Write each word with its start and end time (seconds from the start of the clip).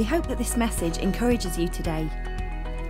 We 0.00 0.06
hope 0.06 0.26
that 0.28 0.38
this 0.38 0.56
message 0.56 0.96
encourages 0.96 1.58
you 1.58 1.68
today. 1.68 2.08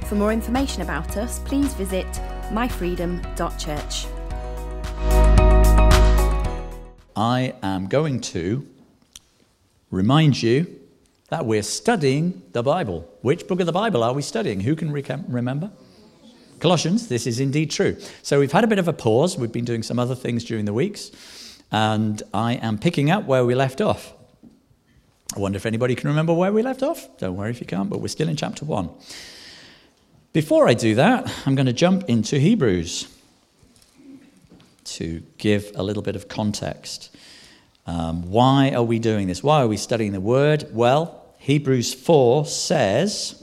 For 0.06 0.14
more 0.14 0.32
information 0.32 0.82
about 0.82 1.16
us, 1.16 1.40
please 1.40 1.74
visit 1.74 2.06
myfreedom.church. 2.52 4.06
I 7.16 7.52
am 7.64 7.88
going 7.88 8.20
to 8.20 8.64
remind 9.90 10.40
you 10.40 10.68
that 11.30 11.46
we're 11.46 11.64
studying 11.64 12.42
the 12.52 12.62
Bible. 12.62 13.12
Which 13.22 13.48
book 13.48 13.58
of 13.58 13.66
the 13.66 13.72
Bible 13.72 14.04
are 14.04 14.12
we 14.12 14.22
studying? 14.22 14.60
Who 14.60 14.76
can 14.76 14.92
recom- 14.92 15.24
remember? 15.26 15.72
Colossians, 16.60 17.08
this 17.08 17.26
is 17.26 17.40
indeed 17.40 17.72
true. 17.72 17.96
So 18.22 18.38
we've 18.38 18.52
had 18.52 18.62
a 18.62 18.68
bit 18.68 18.78
of 18.78 18.86
a 18.86 18.92
pause. 18.92 19.36
We've 19.36 19.50
been 19.50 19.64
doing 19.64 19.82
some 19.82 19.98
other 19.98 20.14
things 20.14 20.44
during 20.44 20.64
the 20.64 20.72
weeks, 20.72 21.10
and 21.72 22.22
I 22.32 22.52
am 22.52 22.78
picking 22.78 23.10
up 23.10 23.24
where 23.24 23.44
we 23.44 23.56
left 23.56 23.80
off. 23.80 24.12
I 25.34 25.38
wonder 25.38 25.56
if 25.56 25.66
anybody 25.66 25.94
can 25.94 26.08
remember 26.08 26.34
where 26.34 26.52
we 26.52 26.62
left 26.62 26.82
off. 26.82 27.08
Don't 27.18 27.36
worry 27.36 27.50
if 27.50 27.60
you 27.60 27.66
can't, 27.66 27.88
but 27.88 28.00
we're 28.00 28.08
still 28.08 28.28
in 28.28 28.36
chapter 28.36 28.64
1. 28.64 28.90
Before 30.32 30.68
I 30.68 30.74
do 30.74 30.96
that, 30.96 31.32
I'm 31.46 31.54
going 31.54 31.66
to 31.66 31.72
jump 31.72 32.08
into 32.08 32.38
Hebrews 32.38 33.06
to 34.84 35.22
give 35.38 35.70
a 35.76 35.82
little 35.84 36.02
bit 36.02 36.16
of 36.16 36.26
context. 36.26 37.16
Um, 37.86 38.30
why 38.30 38.72
are 38.72 38.82
we 38.82 38.98
doing 38.98 39.28
this? 39.28 39.42
Why 39.42 39.62
are 39.62 39.68
we 39.68 39.76
studying 39.76 40.12
the 40.12 40.20
Word? 40.20 40.66
Well, 40.72 41.24
Hebrews 41.38 41.94
4 41.94 42.46
says 42.46 43.42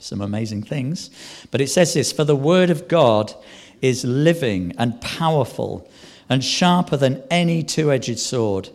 some 0.00 0.20
amazing 0.20 0.62
things, 0.62 1.10
but 1.50 1.60
it 1.60 1.68
says 1.68 1.94
this 1.94 2.12
For 2.12 2.24
the 2.24 2.36
Word 2.36 2.70
of 2.70 2.86
God 2.86 3.34
is 3.82 4.04
living 4.04 4.72
and 4.78 5.00
powerful 5.00 5.90
and 6.28 6.44
sharper 6.44 6.96
than 6.96 7.22
any 7.30 7.62
two 7.62 7.90
edged 7.90 8.18
sword 8.18 8.70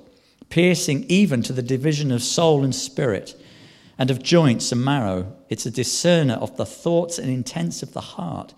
piercing 0.49 1.05
even 1.07 1.41
to 1.43 1.53
the 1.53 1.61
division 1.61 2.11
of 2.11 2.23
soul 2.23 2.63
and 2.63 2.73
spirit, 2.73 3.39
and 3.97 4.09
of 4.09 4.23
joints 4.23 4.71
and 4.71 4.83
marrow. 4.83 5.35
It's 5.49 5.65
a 5.65 5.71
discerner 5.71 6.35
of 6.35 6.55
the 6.57 6.65
thoughts 6.65 7.19
and 7.19 7.29
intents 7.29 7.83
of 7.83 7.93
the 7.93 8.01
heart. 8.01 8.53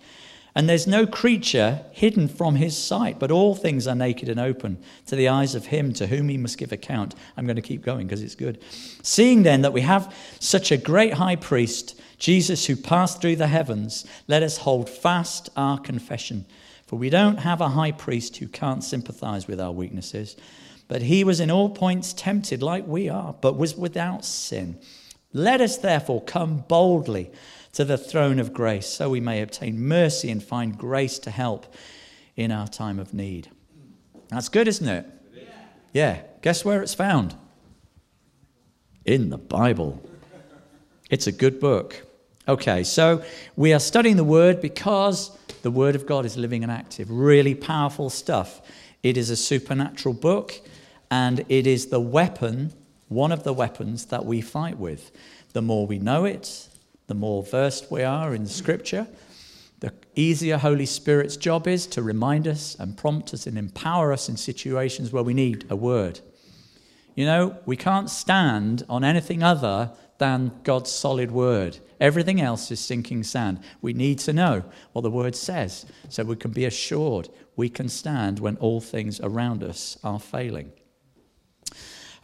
And 0.54 0.68
there's 0.68 0.86
no 0.86 1.06
creature 1.06 1.80
hidden 1.92 2.28
from 2.28 2.56
his 2.56 2.76
sight, 2.76 3.18
but 3.18 3.30
all 3.30 3.54
things 3.54 3.86
are 3.86 3.94
naked 3.94 4.28
and 4.28 4.38
open 4.38 4.78
to 5.06 5.16
the 5.16 5.28
eyes 5.28 5.54
of 5.54 5.66
him 5.66 5.94
to 5.94 6.06
whom 6.06 6.28
he 6.28 6.36
must 6.36 6.58
give 6.58 6.72
account. 6.72 7.14
I'm 7.36 7.46
going 7.46 7.56
to 7.56 7.62
keep 7.62 7.82
going 7.82 8.06
because 8.06 8.22
it's 8.22 8.34
good. 8.34 8.62
Seeing 9.02 9.42
then 9.42 9.62
that 9.62 9.72
we 9.72 9.80
have 9.80 10.14
such 10.40 10.70
a 10.70 10.76
great 10.76 11.14
high 11.14 11.36
priest, 11.36 11.98
Jesus, 12.18 12.66
who 12.66 12.76
passed 12.76 13.22
through 13.22 13.36
the 13.36 13.46
heavens, 13.46 14.04
let 14.28 14.42
us 14.42 14.58
hold 14.58 14.90
fast 14.90 15.48
our 15.56 15.78
confession. 15.78 16.44
For 16.86 16.96
we 16.96 17.08
don't 17.08 17.38
have 17.38 17.62
a 17.62 17.70
high 17.70 17.92
priest 17.92 18.36
who 18.36 18.46
can't 18.46 18.84
sympathize 18.84 19.48
with 19.48 19.58
our 19.58 19.72
weaknesses 19.72 20.36
but 20.88 21.02
he 21.02 21.24
was 21.24 21.40
in 21.40 21.50
all 21.50 21.70
points 21.70 22.12
tempted 22.12 22.62
like 22.62 22.86
we 22.86 23.08
are, 23.08 23.34
but 23.40 23.56
was 23.56 23.76
without 23.76 24.24
sin. 24.24 24.78
Let 25.32 25.60
us 25.60 25.78
therefore 25.78 26.22
come 26.22 26.64
boldly 26.68 27.30
to 27.72 27.84
the 27.84 27.96
throne 27.96 28.38
of 28.38 28.52
grace 28.52 28.86
so 28.86 29.08
we 29.08 29.20
may 29.20 29.40
obtain 29.40 29.80
mercy 29.80 30.30
and 30.30 30.42
find 30.42 30.76
grace 30.76 31.18
to 31.20 31.30
help 31.30 31.74
in 32.36 32.52
our 32.52 32.68
time 32.68 32.98
of 32.98 33.14
need. 33.14 33.50
That's 34.28 34.48
good, 34.48 34.68
isn't 34.68 34.88
it? 34.88 35.06
Yeah. 35.92 36.22
Guess 36.42 36.64
where 36.64 36.82
it's 36.82 36.94
found? 36.94 37.34
In 39.04 39.30
the 39.30 39.38
Bible. 39.38 40.02
It's 41.10 41.26
a 41.26 41.32
good 41.32 41.60
book. 41.60 42.06
Okay, 42.48 42.82
so 42.82 43.22
we 43.56 43.72
are 43.72 43.78
studying 43.78 44.16
the 44.16 44.24
Word 44.24 44.60
because 44.60 45.36
the 45.62 45.70
Word 45.70 45.94
of 45.94 46.06
God 46.06 46.24
is 46.24 46.36
living 46.36 46.62
and 46.62 46.72
active. 46.72 47.10
Really 47.10 47.54
powerful 47.54 48.10
stuff. 48.10 48.60
It 49.02 49.16
is 49.16 49.30
a 49.30 49.36
supernatural 49.36 50.14
book 50.14 50.60
and 51.12 51.44
it 51.50 51.66
is 51.66 51.88
the 51.88 52.00
weapon, 52.00 52.72
one 53.08 53.32
of 53.32 53.44
the 53.44 53.52
weapons 53.52 54.06
that 54.06 54.24
we 54.24 54.40
fight 54.40 54.78
with. 54.78 55.10
The 55.52 55.60
more 55.60 55.86
we 55.86 55.98
know 55.98 56.24
it, 56.24 56.70
the 57.06 57.14
more 57.14 57.42
versed 57.42 57.90
we 57.90 58.02
are 58.02 58.34
in 58.34 58.46
Scripture, 58.46 59.06
the 59.80 59.92
easier 60.14 60.56
Holy 60.56 60.86
Spirit's 60.86 61.36
job 61.36 61.68
is 61.68 61.86
to 61.88 62.02
remind 62.02 62.48
us 62.48 62.76
and 62.80 62.96
prompt 62.96 63.34
us 63.34 63.46
and 63.46 63.58
empower 63.58 64.10
us 64.10 64.30
in 64.30 64.38
situations 64.38 65.12
where 65.12 65.22
we 65.22 65.34
need 65.34 65.66
a 65.68 65.76
word. 65.76 66.20
You 67.14 67.26
know, 67.26 67.58
we 67.66 67.76
can't 67.76 68.08
stand 68.08 68.86
on 68.88 69.04
anything 69.04 69.42
other 69.42 69.90
than 70.16 70.52
God's 70.64 70.90
solid 70.90 71.30
word. 71.30 71.76
Everything 72.00 72.40
else 72.40 72.70
is 72.70 72.80
sinking 72.80 73.24
sand. 73.24 73.60
We 73.82 73.92
need 73.92 74.18
to 74.20 74.32
know 74.32 74.64
what 74.94 75.02
the 75.02 75.10
word 75.10 75.36
says 75.36 75.84
so 76.08 76.24
we 76.24 76.36
can 76.36 76.52
be 76.52 76.64
assured 76.64 77.28
we 77.54 77.68
can 77.68 77.90
stand 77.90 78.38
when 78.38 78.56
all 78.56 78.80
things 78.80 79.20
around 79.20 79.62
us 79.62 79.98
are 80.02 80.18
failing. 80.18 80.72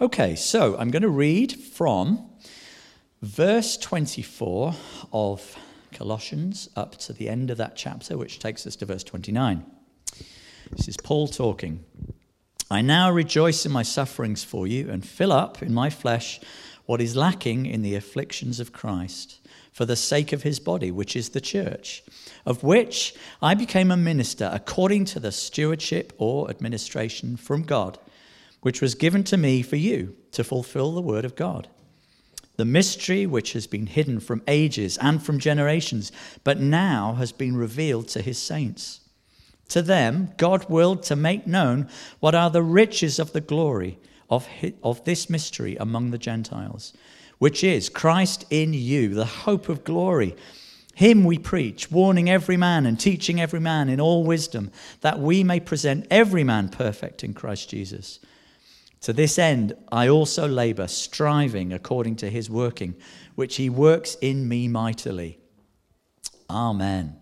Okay, 0.01 0.37
so 0.37 0.77
I'm 0.79 0.93
going 0.93 1.03
to 1.03 1.09
read 1.09 1.53
from 1.53 2.25
verse 3.21 3.77
24 3.77 4.73
of 5.13 5.57
Colossians 5.91 6.69
up 6.77 6.97
to 6.99 7.13
the 7.13 7.29
end 7.29 7.51
of 7.51 7.59
that 7.59 7.75
chapter, 7.75 8.17
which 8.17 8.39
takes 8.39 8.65
us 8.65 8.77
to 8.77 8.87
verse 8.87 9.03
29. 9.03 9.67
This 10.71 10.87
is 10.87 10.97
Paul 10.99 11.27
talking. 11.27 11.85
I 12.71 12.81
now 12.81 13.11
rejoice 13.11 13.67
in 13.67 13.73
my 13.73 13.83
sufferings 13.83 14.45
for 14.45 14.69
you 14.69 14.89
and 14.89 15.05
fill 15.05 15.33
up 15.33 15.63
in 15.65 15.75
my 15.75 15.91
flesh 15.91 16.39
what 16.87 17.01
is 17.01 17.17
lacking 17.17 17.67
in 17.67 17.83
the 17.83 17.97
afflictions 17.97 18.61
of 18.61 18.73
Christ 18.73 19.41
for 19.73 19.85
the 19.85 19.97
sake 19.97 20.33
of 20.33 20.45
his 20.45 20.61
body, 20.61 20.93
which 20.93 21.17
is 21.17 21.31
the 21.31 21.41
church, 21.41 22.05
of 22.47 22.63
which 22.63 23.17
I 23.43 23.55
became 23.55 23.91
a 23.91 23.97
minister 23.97 24.49
according 24.53 25.07
to 25.07 25.19
the 25.19 25.33
stewardship 25.33 26.13
or 26.19 26.49
administration 26.49 27.37
from 27.37 27.65
God 27.65 27.99
which 28.61 28.81
was 28.81 28.95
given 28.95 29.25
to 29.25 29.37
me 29.37 29.63
for 29.63 29.77
you 29.77 30.17
to 30.33 30.45
fulfill 30.45 30.93
the 30.93 31.01
word 31.01 31.25
of 31.25 31.37
God. 31.37 31.69
The 32.57 32.65
mystery 32.65 33.25
which 33.25 33.53
has 33.53 33.67
been 33.67 33.87
hidden 33.87 34.19
from 34.19 34.43
ages 34.49 34.99
and 34.99 35.23
from 35.23 35.39
generations, 35.39 36.11
but 36.43 36.59
now 36.59 37.15
has 37.15 37.31
been 37.31 37.57
revealed 37.57 38.09
to 38.09 38.23
his 38.23 38.39
saints. 38.39 39.01
To 39.69 39.83
them, 39.83 40.33
God 40.37 40.69
willed 40.69 41.03
to 41.05 41.17
make 41.17 41.47
known 41.47 41.89
what 42.21 42.35
are 42.35 42.51
the 42.51 42.63
riches 42.63 43.19
of 43.19 43.33
the 43.33 43.41
glory 43.41 43.99
of, 44.31 44.49
of 44.83 45.05
this 45.05 45.31
mystery 45.31 45.77
among 45.77 46.11
the 46.11 46.19
Gentiles, 46.19 46.93
which 47.39 47.63
is 47.63 47.89
Christ 47.89 48.45
in 48.51 48.73
you, 48.73 49.15
the 49.15 49.25
hope 49.25 49.69
of 49.69 49.85
glory. 49.85 50.35
Him 50.95 51.23
we 51.23 51.39
preach, 51.39 51.93
warning 51.93 52.29
every 52.29 52.57
man 52.57 52.85
and 52.85 52.99
teaching 52.99 53.41
every 53.41 53.61
man 53.61 53.89
in 53.89 54.01
all 54.01 54.25
wisdom, 54.25 54.73
that 55.01 55.21
we 55.21 55.45
may 55.45 55.61
present 55.61 56.09
every 56.11 56.43
man 56.43 56.71
perfect 56.71 57.23
in 57.23 57.35
Christ 57.35 57.71
Jesus. 57.71 58.19
To 59.03 59.13
this 59.13 59.39
end, 59.39 59.75
I 59.93 60.09
also 60.09 60.49
labor, 60.49 60.89
striving 60.89 61.73
according 61.73 62.17
to 62.17 62.31
his 62.31 62.51
working, 62.51 62.97
which 63.37 63.57
he 63.57 63.71
works 63.71 64.17
in 64.21 64.49
me 64.49 64.69
mightily. 64.69 65.39
Amen. 66.51 67.17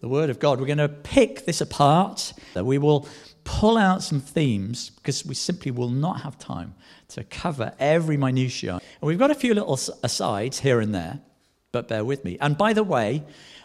The 0.00 0.08
word 0.08 0.30
of 0.30 0.40
God. 0.40 0.58
We're 0.60 0.66
going 0.66 0.78
to 0.78 0.88
pick 0.88 1.44
this 1.44 1.60
apart, 1.60 2.32
that 2.54 2.64
we 2.64 2.78
will 2.78 3.06
pull 3.44 3.76
out 3.76 4.02
some 4.02 4.20
themes 4.20 4.90
because 4.90 5.24
we 5.24 5.34
simply 5.34 5.70
will 5.70 5.88
not 5.88 6.22
have 6.22 6.38
time 6.38 6.74
to 7.08 7.24
cover 7.24 7.72
every 7.78 8.16
minutiae. 8.16 8.74
And 8.74 8.82
we've 9.02 9.18
got 9.18 9.30
a 9.30 9.34
few 9.34 9.54
little 9.54 9.78
asides 10.02 10.60
here 10.60 10.80
and 10.80 10.94
there, 10.94 11.20
but 11.72 11.88
bear 11.88 12.04
with 12.04 12.24
me. 12.24 12.38
And 12.40 12.56
by 12.56 12.72
the 12.72 12.84
way, 12.84 13.22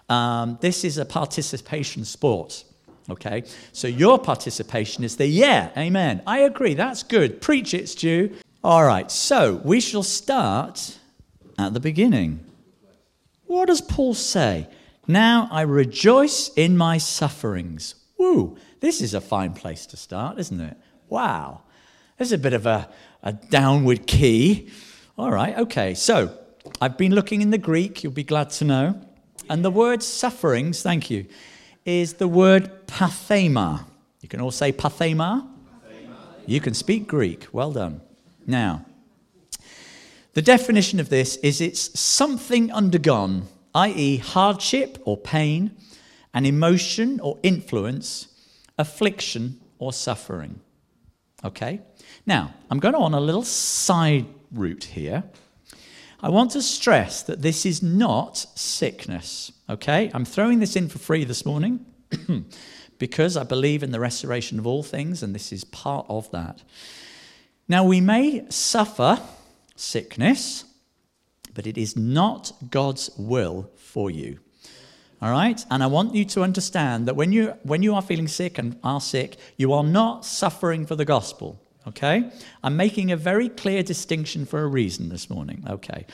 um, 0.09 0.57
this 0.61 0.83
is 0.83 0.97
a 0.97 1.05
participation 1.05 2.05
sport. 2.05 2.63
Okay? 3.09 3.43
So 3.71 3.87
your 3.87 4.19
participation 4.19 5.03
is 5.03 5.17
the 5.17 5.27
yeah, 5.27 5.69
amen. 5.77 6.21
I 6.25 6.39
agree, 6.39 6.73
that's 6.73 7.03
good. 7.03 7.41
Preach 7.41 7.73
it, 7.73 7.89
Stu. 7.89 8.35
All 8.63 8.83
right, 8.83 9.11
so 9.11 9.61
we 9.63 9.79
shall 9.79 10.03
start 10.03 10.97
at 11.57 11.73
the 11.73 11.79
beginning. 11.79 12.39
What 13.45 13.67
does 13.67 13.81
Paul 13.81 14.13
say? 14.15 14.67
Now 15.07 15.47
I 15.51 15.61
rejoice 15.61 16.49
in 16.55 16.77
my 16.77 16.97
sufferings. 16.97 17.95
Woo, 18.17 18.57
this 18.79 19.01
is 19.01 19.13
a 19.13 19.21
fine 19.21 19.53
place 19.53 19.85
to 19.87 19.97
start, 19.97 20.39
isn't 20.39 20.59
it? 20.59 20.77
Wow. 21.09 21.61
There's 22.17 22.31
a 22.31 22.37
bit 22.37 22.53
of 22.53 22.65
a, 22.65 22.89
a 23.21 23.33
downward 23.33 24.07
key. 24.07 24.69
All 25.17 25.31
right, 25.31 25.57
okay. 25.59 25.93
So 25.93 26.37
I've 26.81 26.97
been 26.97 27.13
looking 27.13 27.41
in 27.41 27.51
the 27.51 27.57
Greek, 27.57 28.03
you'll 28.03 28.13
be 28.13 28.23
glad 28.23 28.49
to 28.51 28.65
know. 28.65 29.01
And 29.49 29.63
the 29.63 29.69
word 29.69 30.01
sufferings, 30.01 30.81
thank 30.81 31.11
you, 31.11 31.27
is 31.85 32.15
the 32.15 32.27
word 32.27 32.87
pathema. 32.87 33.85
You 34.21 34.27
can 34.27 34.41
all 34.41 34.51
say 34.51 34.71
pathema. 34.71 35.47
You 36.47 36.59
can 36.59 36.73
speak 36.73 37.07
Greek. 37.07 37.47
Well 37.51 37.71
done. 37.71 38.01
Now, 38.45 38.85
the 40.33 40.41
definition 40.41 40.99
of 40.99 41.09
this 41.09 41.37
is 41.37 41.61
it's 41.61 41.97
something 41.99 42.71
undergone, 42.71 43.47
i.e., 43.73 44.17
hardship 44.17 44.97
or 45.05 45.17
pain, 45.17 45.71
an 46.33 46.45
emotion 46.45 47.19
or 47.21 47.39
influence, 47.41 48.27
affliction 48.77 49.61
or 49.79 49.93
suffering. 49.93 50.59
Okay? 51.43 51.81
Now, 52.25 52.53
I'm 52.69 52.79
going 52.79 52.95
on 52.95 53.13
a 53.13 53.19
little 53.19 53.43
side 53.43 54.25
route 54.51 54.83
here. 54.83 55.23
I 56.21 56.29
want 56.29 56.51
to 56.51 56.61
stress 56.61 57.23
that 57.23 57.41
this 57.41 57.65
is 57.65 57.81
not 57.83 58.37
sickness. 58.55 59.51
Okay? 59.69 60.11
I'm 60.13 60.25
throwing 60.25 60.59
this 60.59 60.75
in 60.75 60.89
for 60.89 60.99
free 60.99 61.23
this 61.23 61.45
morning 61.45 61.85
because 62.99 63.35
I 63.37 63.43
believe 63.43 63.83
in 63.83 63.91
the 63.91 63.99
restoration 63.99 64.59
of 64.59 64.67
all 64.67 64.83
things, 64.83 65.23
and 65.23 65.33
this 65.33 65.51
is 65.51 65.63
part 65.63 66.05
of 66.09 66.29
that. 66.31 66.63
Now, 67.67 67.83
we 67.83 67.99
may 67.99 68.45
suffer 68.49 69.19
sickness, 69.75 70.65
but 71.53 71.65
it 71.65 71.77
is 71.77 71.95
not 71.95 72.51
God's 72.69 73.09
will 73.17 73.69
for 73.75 74.11
you. 74.11 74.39
All 75.21 75.31
right? 75.31 75.63
And 75.71 75.81
I 75.81 75.87
want 75.87 76.13
you 76.13 76.25
to 76.25 76.43
understand 76.43 77.07
that 77.07 77.15
when 77.15 77.31
you, 77.31 77.55
when 77.63 77.81
you 77.81 77.95
are 77.95 78.01
feeling 78.01 78.27
sick 78.27 78.57
and 78.57 78.77
are 78.83 79.01
sick, 79.01 79.37
you 79.57 79.73
are 79.73 79.83
not 79.83 80.25
suffering 80.25 80.85
for 80.85 80.95
the 80.95 81.05
gospel. 81.05 81.59
Okay? 81.87 82.29
I'm 82.63 82.77
making 82.77 83.11
a 83.11 83.17
very 83.17 83.49
clear 83.49 83.81
distinction 83.81 84.45
for 84.45 84.61
a 84.61 84.67
reason 84.67 85.09
this 85.09 85.29
morning. 85.29 85.63
Okay. 85.67 86.05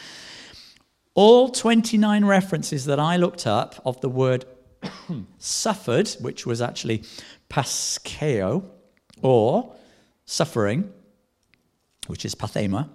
All 1.13 1.49
29 1.49 2.25
references 2.25 2.85
that 2.85 2.99
I 2.99 3.17
looked 3.17 3.45
up 3.45 3.81
of 3.85 3.99
the 4.01 4.09
word 4.09 4.45
suffered, 5.37 6.09
which 6.21 6.45
was 6.45 6.61
actually 6.61 7.03
paskeo, 7.49 8.63
or 9.21 9.75
suffering, 10.25 10.91
which 12.07 12.25
is 12.25 12.33
pathema, 12.33 12.89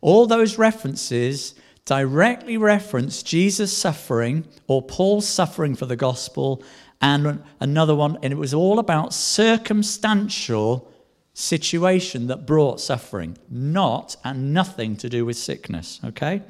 all 0.00 0.26
those 0.26 0.58
references 0.58 1.54
directly 1.84 2.56
reference 2.56 3.22
Jesus' 3.22 3.76
suffering 3.76 4.46
or 4.66 4.82
Paul's 4.82 5.28
suffering 5.28 5.74
for 5.74 5.86
the 5.86 5.96
gospel, 5.96 6.62
and 7.00 7.42
another 7.60 7.94
one, 7.94 8.18
and 8.22 8.32
it 8.32 8.36
was 8.36 8.54
all 8.54 8.78
about 8.78 9.12
circumstantial 9.12 10.90
situation 11.34 12.26
that 12.28 12.46
brought 12.46 12.80
suffering, 12.80 13.36
not 13.50 14.16
and 14.24 14.54
nothing 14.54 14.96
to 14.96 15.08
do 15.08 15.24
with 15.24 15.36
sickness, 15.36 16.00
okay? 16.04 16.42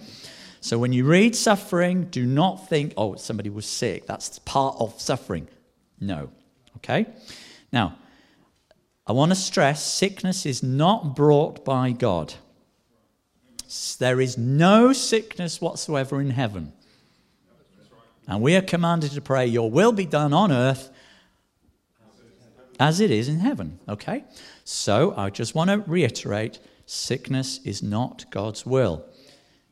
So 0.64 0.78
when 0.78 0.94
you 0.94 1.04
read 1.04 1.36
suffering, 1.36 2.04
do 2.04 2.24
not 2.24 2.70
think, 2.70 2.94
oh, 2.96 3.16
somebody 3.16 3.50
was 3.50 3.66
sick. 3.66 4.06
That's 4.06 4.38
part 4.38 4.76
of 4.78 4.98
suffering. 4.98 5.46
No, 6.00 6.30
okay? 6.78 7.04
Now, 7.70 7.98
I 9.06 9.12
want 9.12 9.30
to 9.30 9.36
stress 9.36 9.84
sickness 9.84 10.46
is 10.46 10.62
not 10.62 11.14
brought 11.14 11.66
by 11.66 11.92
God. 11.92 12.32
There 13.98 14.22
is 14.22 14.38
no 14.38 14.94
sickness 14.94 15.60
whatsoever 15.60 16.18
in 16.18 16.30
heaven. 16.30 16.72
And 18.26 18.40
we 18.40 18.56
are 18.56 18.62
commanded 18.62 19.10
to 19.10 19.20
pray, 19.20 19.44
Your 19.44 19.70
will 19.70 19.92
be 19.92 20.06
done 20.06 20.32
on 20.32 20.50
earth 20.50 20.90
as 22.80 23.00
it 23.00 23.10
is 23.10 23.28
in 23.28 23.40
heaven. 23.40 23.80
Okay? 23.86 24.24
So 24.64 25.12
I 25.14 25.28
just 25.28 25.54
want 25.54 25.68
to 25.68 25.84
reiterate 25.86 26.58
sickness 26.86 27.60
is 27.66 27.82
not 27.82 28.24
God's 28.30 28.64
will. 28.64 29.04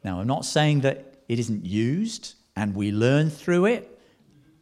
Now, 0.04 0.20
I'm 0.20 0.26
not 0.26 0.44
saying 0.44 0.80
that 0.80 1.24
it 1.28 1.38
isn't 1.38 1.64
used 1.64 2.34
and 2.56 2.74
we 2.74 2.92
learn 2.92 3.30
through 3.30 3.66
it 3.66 3.98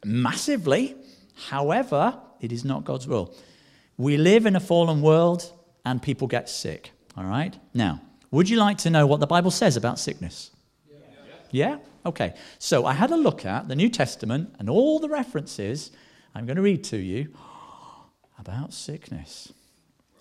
massively. 0.04 0.96
However, 1.48 2.18
it 2.40 2.52
is 2.52 2.64
not 2.64 2.84
God's 2.84 3.06
will. 3.06 3.34
We 3.96 4.16
live 4.16 4.46
in 4.46 4.56
a 4.56 4.60
fallen 4.60 5.02
world 5.02 5.50
and 5.84 6.02
people 6.02 6.26
get 6.26 6.48
sick. 6.48 6.92
All 7.16 7.24
right? 7.24 7.58
Now, 7.74 8.00
would 8.30 8.48
you 8.48 8.56
like 8.58 8.78
to 8.78 8.90
know 8.90 9.06
what 9.06 9.20
the 9.20 9.26
Bible 9.26 9.50
says 9.50 9.76
about 9.76 9.98
sickness? 9.98 10.50
Yeah? 11.50 11.78
Okay. 12.06 12.34
So 12.58 12.86
I 12.86 12.92
had 12.92 13.10
a 13.10 13.16
look 13.16 13.44
at 13.44 13.68
the 13.68 13.76
New 13.76 13.88
Testament 13.88 14.54
and 14.58 14.70
all 14.70 14.98
the 15.00 15.08
references 15.08 15.90
I'm 16.34 16.46
going 16.46 16.56
to 16.56 16.62
read 16.62 16.84
to 16.84 16.96
you 16.96 17.34
about 18.38 18.72
sickness. 18.72 19.52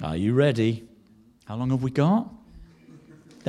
Are 0.02 0.18
you 0.18 0.34
ready? 0.34 0.88
How 1.46 1.56
long 1.56 1.70
have 1.70 1.84
we 1.84 1.92
got? 1.92 2.32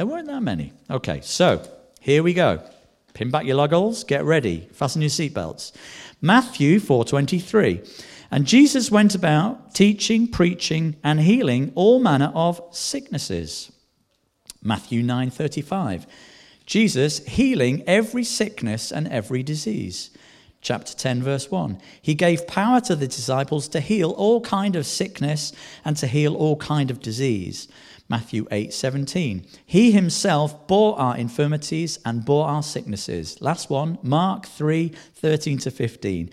There 0.01 0.07
weren't 0.07 0.29
that 0.29 0.43
many. 0.43 0.73
Okay, 0.89 1.21
so 1.21 1.63
here 2.01 2.23
we 2.23 2.33
go. 2.33 2.63
Pin 3.13 3.31
back 3.31 3.45
your 3.45 3.57
luggles, 3.57 4.03
get 4.03 4.25
ready, 4.25 4.67
fasten 4.73 5.03
your 5.03 5.11
seatbelts. 5.11 5.73
Matthew 6.23 6.81
4:23. 6.81 7.87
And 8.31 8.47
Jesus 8.47 8.91
went 8.91 9.15
about 9.15 9.75
teaching, 9.75 10.27
preaching, 10.27 10.97
and 11.05 11.21
healing 11.21 11.71
all 11.75 12.01
manner 12.01 12.33
of 12.35 12.63
sicknesses. 12.71 13.73
Matthew 14.63 15.03
9:35. 15.03 16.07
Jesus 16.65 17.19
healing 17.27 17.83
every 17.87 18.25
sickness 18.25 18.91
and 18.91 19.07
every 19.07 19.43
disease 19.43 20.09
chapter 20.63 20.93
10 20.95 21.23
verse 21.23 21.51
1 21.51 21.81
he 22.03 22.15
gave 22.15 22.47
power 22.47 22.83
to 22.83 22.95
the 22.95 23.07
disciples 23.07 23.67
to 23.69 23.81
heal 23.81 24.11
all 24.11 24.43
kind 24.43 24.77
of 24.77 24.85
sickness 24.85 25.53
and 25.87 25.97
to 25.97 26.07
heal 26.07 26.35
all 26.35 26.57
kind 26.57 26.91
of 26.91 27.01
disease 27.01 27.67
matthew 28.11 28.47
8 28.51 28.73
17 28.73 29.47
he 29.65 29.93
himself 29.93 30.67
bore 30.67 30.99
our 30.99 31.17
infirmities 31.17 31.99
and 32.05 32.25
bore 32.25 32.47
our 32.47 32.63
sicknesses. 32.63 33.41
Last 33.41 33.71
one 33.71 33.99
mark 34.03 34.47
3 34.47 34.89
13 35.15 35.59
to 35.59 35.71
15 35.71 36.31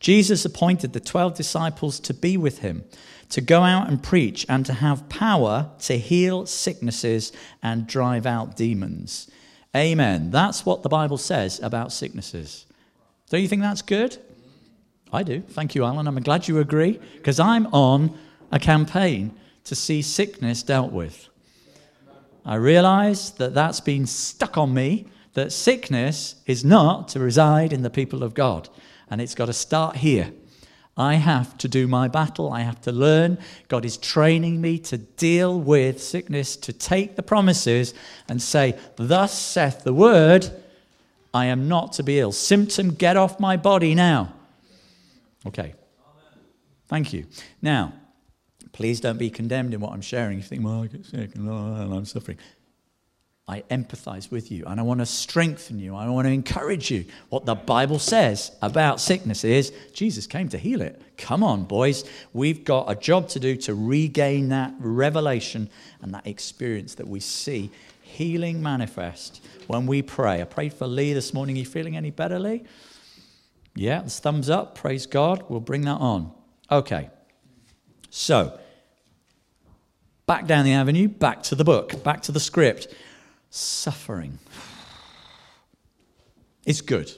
jesus 0.00 0.44
appointed 0.44 0.92
the 0.92 1.00
12 1.00 1.34
disciples 1.34 1.98
to 2.00 2.12
be 2.12 2.36
with 2.36 2.58
him 2.58 2.84
to 3.32 3.40
go 3.40 3.62
out 3.62 3.88
and 3.88 4.02
preach 4.02 4.44
and 4.46 4.66
to 4.66 4.74
have 4.74 5.08
power 5.08 5.70
to 5.78 5.96
heal 5.96 6.44
sicknesses 6.44 7.32
and 7.62 7.86
drive 7.86 8.26
out 8.26 8.56
demons. 8.56 9.30
Amen. 9.74 10.30
That's 10.30 10.66
what 10.66 10.82
the 10.82 10.90
bible 10.90 11.16
says 11.16 11.58
about 11.60 11.92
sicknesses. 11.92 12.66
Don't 13.30 13.40
you 13.40 13.48
think 13.48 13.62
that's 13.62 13.80
good? 13.80 14.18
I 15.10 15.22
do. 15.22 15.40
Thank 15.40 15.74
you, 15.74 15.84
Alan. 15.84 16.06
I'm 16.06 16.16
glad 16.16 16.46
you 16.46 16.58
agree 16.58 17.00
because 17.16 17.40
I'm 17.40 17.66
on 17.68 18.16
a 18.50 18.58
campaign 18.58 19.34
to 19.64 19.74
see 19.74 20.02
sickness 20.02 20.62
dealt 20.62 20.92
with. 20.92 21.28
I 22.44 22.56
realize 22.56 23.30
that 23.32 23.54
that's 23.54 23.80
been 23.80 24.06
stuck 24.06 24.58
on 24.58 24.74
me, 24.74 25.06
that 25.34 25.52
sickness 25.52 26.36
is 26.46 26.64
not 26.64 27.08
to 27.08 27.20
reside 27.20 27.72
in 27.72 27.82
the 27.82 27.90
people 27.90 28.22
of 28.22 28.34
God, 28.34 28.68
and 29.08 29.20
it's 29.20 29.34
got 29.34 29.46
to 29.46 29.52
start 29.52 29.96
here. 29.96 30.32
I 30.96 31.14
have 31.14 31.56
to 31.58 31.68
do 31.68 31.88
my 31.88 32.08
battle. 32.08 32.52
I 32.52 32.60
have 32.60 32.80
to 32.82 32.92
learn. 32.92 33.38
God 33.68 33.84
is 33.86 33.96
training 33.96 34.60
me 34.60 34.78
to 34.80 34.98
deal 34.98 35.58
with 35.58 36.02
sickness, 36.02 36.54
to 36.56 36.72
take 36.72 37.16
the 37.16 37.22
promises 37.22 37.94
and 38.28 38.42
say, 38.42 38.78
Thus 38.96 39.38
saith 39.38 39.84
the 39.84 39.94
word, 39.94 40.50
I 41.32 41.46
am 41.46 41.66
not 41.66 41.94
to 41.94 42.02
be 42.02 42.20
ill. 42.20 42.32
Symptom, 42.32 42.92
get 42.92 43.16
off 43.16 43.40
my 43.40 43.56
body 43.56 43.94
now. 43.94 44.34
Okay. 45.46 45.74
Thank 46.88 47.14
you. 47.14 47.24
Now, 47.62 47.94
please 48.72 49.00
don't 49.00 49.18
be 49.18 49.30
condemned 49.30 49.74
in 49.74 49.80
what 49.80 49.92
I'm 49.92 50.00
sharing. 50.00 50.38
You 50.38 50.42
think, 50.42 50.64
well, 50.64 50.82
I 50.82 50.86
get 50.86 51.04
sick 51.04 51.34
and 51.34 51.48
oh, 51.48 51.52
I'm 51.52 52.04
suffering. 52.04 52.38
I 53.48 53.62
empathize 53.70 54.30
with 54.30 54.52
you 54.52 54.64
and 54.66 54.78
I 54.78 54.84
want 54.84 55.00
to 55.00 55.06
strengthen 55.06 55.80
you. 55.80 55.96
I 55.96 56.08
want 56.08 56.26
to 56.26 56.32
encourage 56.32 56.90
you. 56.90 57.04
What 57.28 57.44
the 57.44 57.56
Bible 57.56 57.98
says 57.98 58.52
about 58.62 59.00
sickness 59.00 59.42
is 59.42 59.72
Jesus 59.92 60.26
came 60.26 60.48
to 60.50 60.58
heal 60.58 60.80
it. 60.80 61.02
Come 61.18 61.42
on, 61.42 61.64
boys. 61.64 62.04
We've 62.32 62.64
got 62.64 62.90
a 62.90 62.94
job 62.94 63.28
to 63.30 63.40
do 63.40 63.56
to 63.56 63.74
regain 63.74 64.48
that 64.50 64.72
revelation 64.78 65.68
and 66.00 66.14
that 66.14 66.26
experience 66.26 66.94
that 66.94 67.08
we 67.08 67.18
see 67.20 67.70
healing 68.00 68.62
manifest 68.62 69.44
when 69.66 69.86
we 69.86 70.02
pray. 70.02 70.40
I 70.40 70.44
prayed 70.44 70.72
for 70.72 70.86
Lee 70.86 71.12
this 71.12 71.34
morning. 71.34 71.56
Are 71.56 71.60
you 71.60 71.66
feeling 71.66 71.96
any 71.96 72.10
better, 72.10 72.38
Lee? 72.38 72.62
Yeah, 73.74 74.02
thumbs 74.02 74.50
up. 74.50 74.76
Praise 74.76 75.06
God. 75.06 75.44
We'll 75.48 75.60
bring 75.60 75.82
that 75.82 75.98
on. 75.98 76.32
Okay. 76.70 77.10
So, 78.10 78.58
back 80.26 80.46
down 80.46 80.64
the 80.64 80.72
avenue, 80.72 81.08
back 81.08 81.42
to 81.44 81.54
the 81.54 81.64
book, 81.64 82.02
back 82.02 82.22
to 82.22 82.32
the 82.32 82.40
script. 82.40 82.88
Suffering. 83.50 84.38
It's 86.64 86.80
good, 86.80 87.10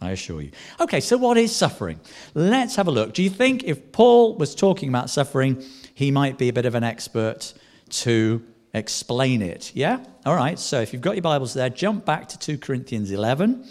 I 0.00 0.10
assure 0.12 0.42
you. 0.42 0.50
Okay, 0.80 1.00
so 1.00 1.16
what 1.16 1.36
is 1.36 1.54
suffering? 1.54 2.00
Let's 2.34 2.76
have 2.76 2.86
a 2.86 2.90
look. 2.90 3.14
Do 3.14 3.22
you 3.22 3.30
think 3.30 3.64
if 3.64 3.92
Paul 3.92 4.36
was 4.36 4.54
talking 4.54 4.88
about 4.88 5.10
suffering, 5.10 5.64
he 5.94 6.10
might 6.10 6.38
be 6.38 6.48
a 6.48 6.52
bit 6.52 6.66
of 6.66 6.74
an 6.74 6.84
expert 6.84 7.54
to 7.90 8.42
explain 8.74 9.40
it. 9.40 9.70
Yeah? 9.74 10.04
All 10.26 10.34
right, 10.34 10.58
so 10.58 10.80
if 10.80 10.92
you've 10.92 11.02
got 11.02 11.14
your 11.14 11.22
Bibles 11.22 11.54
there, 11.54 11.70
jump 11.70 12.04
back 12.04 12.28
to 12.30 12.38
2 12.38 12.58
Corinthians 12.58 13.10
11. 13.10 13.66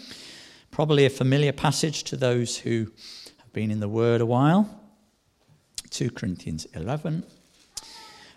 Probably 0.70 1.04
a 1.04 1.10
familiar 1.10 1.52
passage 1.52 2.04
to 2.04 2.16
those 2.16 2.56
who 2.56 2.90
have 3.38 3.52
been 3.52 3.70
in 3.70 3.80
the 3.80 3.88
Word 3.88 4.20
a 4.20 4.26
while. 4.26 4.80
2 5.90 6.10
Corinthians 6.10 6.64
11. 6.74 7.24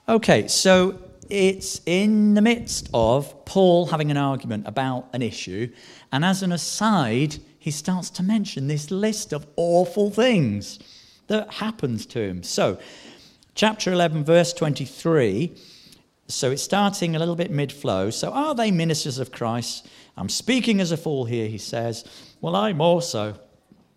Okay, 0.09 0.47
so 0.47 0.97
it's 1.29 1.81
in 1.85 2.33
the 2.33 2.41
midst 2.41 2.89
of 2.93 3.43
Paul 3.43 3.87
having 3.87 4.09
an 4.09 4.15
argument 4.15 4.65
about 4.65 5.09
an 5.11 5.21
issue, 5.21 5.69
and 6.13 6.23
as 6.23 6.43
an 6.43 6.53
aside, 6.53 7.37
he 7.59 7.71
starts 7.71 8.09
to 8.11 8.23
mention 8.23 8.67
this 8.67 8.89
list 8.89 9.33
of 9.33 9.45
awful 9.57 10.09
things 10.09 10.79
that 11.27 11.51
happens 11.55 12.05
to 12.05 12.21
him. 12.21 12.41
So, 12.41 12.79
chapter 13.53 13.91
11, 13.91 14.23
verse 14.23 14.53
23 14.53 15.55
so 16.29 16.51
it's 16.51 16.61
starting 16.61 17.15
a 17.15 17.19
little 17.19 17.37
bit 17.37 17.51
mid 17.51 17.71
flow. 17.71 18.09
So, 18.09 18.31
are 18.31 18.53
they 18.53 18.69
ministers 18.69 19.17
of 19.17 19.31
Christ? 19.31 19.87
I'm 20.17 20.29
speaking 20.29 20.81
as 20.81 20.91
a 20.91 20.97
fool 20.97 21.25
here, 21.25 21.47
he 21.47 21.57
says. 21.57 22.03
Well, 22.41 22.55
I'm 22.55 22.81
also 22.81 23.39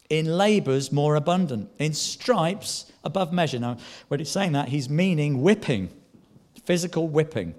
in 0.09 0.38
labors 0.38 0.93
more 0.93 1.17
abundant, 1.17 1.71
in 1.79 1.93
stripes 1.93 2.90
above 3.02 3.33
measure. 3.33 3.59
Now, 3.59 3.79
when 4.09 4.21
he's 4.21 4.31
saying 4.31 4.52
that, 4.52 4.69
he's 4.69 4.88
meaning 4.88 5.43
whipping, 5.43 5.90
physical 6.71 7.09
whipping, 7.09 7.53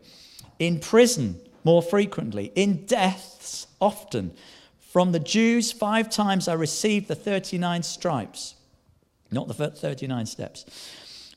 in 0.58 0.80
prison 0.80 1.38
more 1.65 1.82
frequently, 1.82 2.50
in 2.56 2.86
deaths 2.86 3.68
often. 3.82 4.32
From 4.80 5.12
the 5.12 5.20
Jews, 5.20 5.70
five 5.74 6.10
times 6.10 6.48
I 6.48 6.53
received 6.53 7.10
the 7.10 7.15
39 7.15 7.84
stripes, 7.84 8.56
not 9.30 9.50
the 9.50 9.53
39 9.53 10.25
steps. 10.27 10.63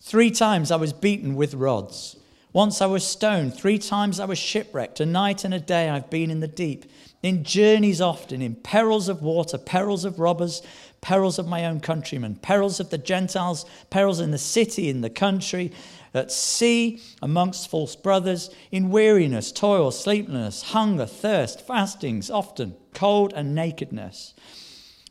Three 0.00 0.30
times 0.30 0.70
I 0.70 0.76
was 0.76 0.92
beaten 0.92 1.34
with 1.34 1.54
rods. 1.54 2.14
Once 2.52 2.80
I 2.80 2.86
was 2.86 3.04
stoned. 3.04 3.56
Three 3.56 3.80
times 3.80 4.20
I 4.20 4.26
was 4.26 4.38
shipwrecked. 4.38 5.00
A 5.00 5.06
night 5.06 5.42
and 5.42 5.52
a 5.52 5.58
day 5.58 5.90
I've 5.90 6.10
been 6.10 6.30
in 6.30 6.38
the 6.38 6.46
deep. 6.46 6.84
In 7.24 7.42
journeys 7.42 8.00
often, 8.00 8.40
in 8.40 8.54
perils 8.54 9.08
of 9.08 9.20
water, 9.20 9.58
perils 9.58 10.04
of 10.04 10.20
robbers, 10.20 10.62
perils 11.00 11.40
of 11.40 11.48
my 11.48 11.66
own 11.66 11.80
countrymen, 11.80 12.36
perils 12.36 12.78
of 12.78 12.90
the 12.90 12.98
Gentiles, 12.98 13.66
perils 13.90 14.20
in 14.20 14.30
the 14.30 14.38
city, 14.38 14.88
in 14.88 15.00
the 15.00 15.10
country, 15.10 15.72
at 16.14 16.30
sea, 16.30 17.00
amongst 17.20 17.68
false 17.68 17.96
brothers, 17.96 18.50
in 18.70 18.90
weariness, 18.90 19.50
toil, 19.52 19.90
sleeplessness, 19.90 20.70
hunger, 20.70 21.06
thirst, 21.06 21.60
fastings, 21.60 22.30
often, 22.30 22.76
cold 22.94 23.32
and 23.34 23.54
nakedness. 23.54 24.34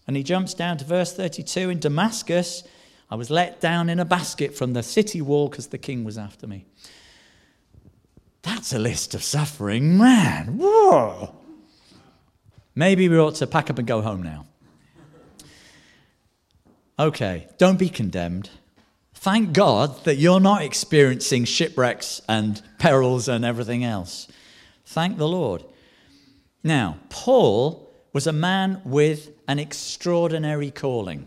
And 0.07 0.15
he 0.15 0.23
jumps 0.23 0.53
down 0.53 0.77
to 0.77 0.85
verse 0.85 1.13
32 1.13 1.69
in 1.69 1.79
Damascus. 1.79 2.63
I 3.09 3.15
was 3.15 3.29
let 3.29 3.61
down 3.61 3.89
in 3.89 3.99
a 3.99 4.05
basket 4.05 4.55
from 4.55 4.73
the 4.73 4.83
city 4.83 5.21
wall 5.21 5.49
because 5.49 5.67
the 5.67 5.77
king 5.77 6.03
was 6.03 6.17
after 6.17 6.47
me. 6.47 6.65
That's 8.41 8.73
a 8.73 8.79
list 8.79 9.13
of 9.13 9.23
suffering, 9.23 9.97
man. 9.97 10.57
Whoa. 10.57 11.35
Maybe 12.75 13.07
we 13.07 13.17
ought 13.17 13.35
to 13.35 13.47
pack 13.47 13.69
up 13.69 13.77
and 13.77 13.87
go 13.87 14.01
home 14.01 14.23
now. 14.23 14.47
Okay, 16.99 17.47
don't 17.57 17.79
be 17.79 17.89
condemned. 17.89 18.49
Thank 19.23 19.53
God 19.53 20.03
that 20.03 20.17
you're 20.17 20.41
not 20.41 20.63
experiencing 20.63 21.45
shipwrecks 21.45 22.21
and 22.27 22.61
perils 22.77 23.29
and 23.29 23.45
everything 23.45 23.85
else. 23.85 24.27
Thank 24.85 25.17
the 25.17 25.29
Lord. 25.29 25.63
Now, 26.61 26.97
Paul 27.07 27.89
was 28.11 28.27
a 28.27 28.33
man 28.33 28.81
with 28.83 29.29
an 29.47 29.59
extraordinary 29.59 30.71
calling. 30.71 31.25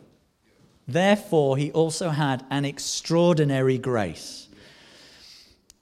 Therefore, 0.87 1.57
he 1.57 1.73
also 1.73 2.11
had 2.11 2.45
an 2.51 2.67
extraordinary 2.67 3.79
grace. 3.79 4.49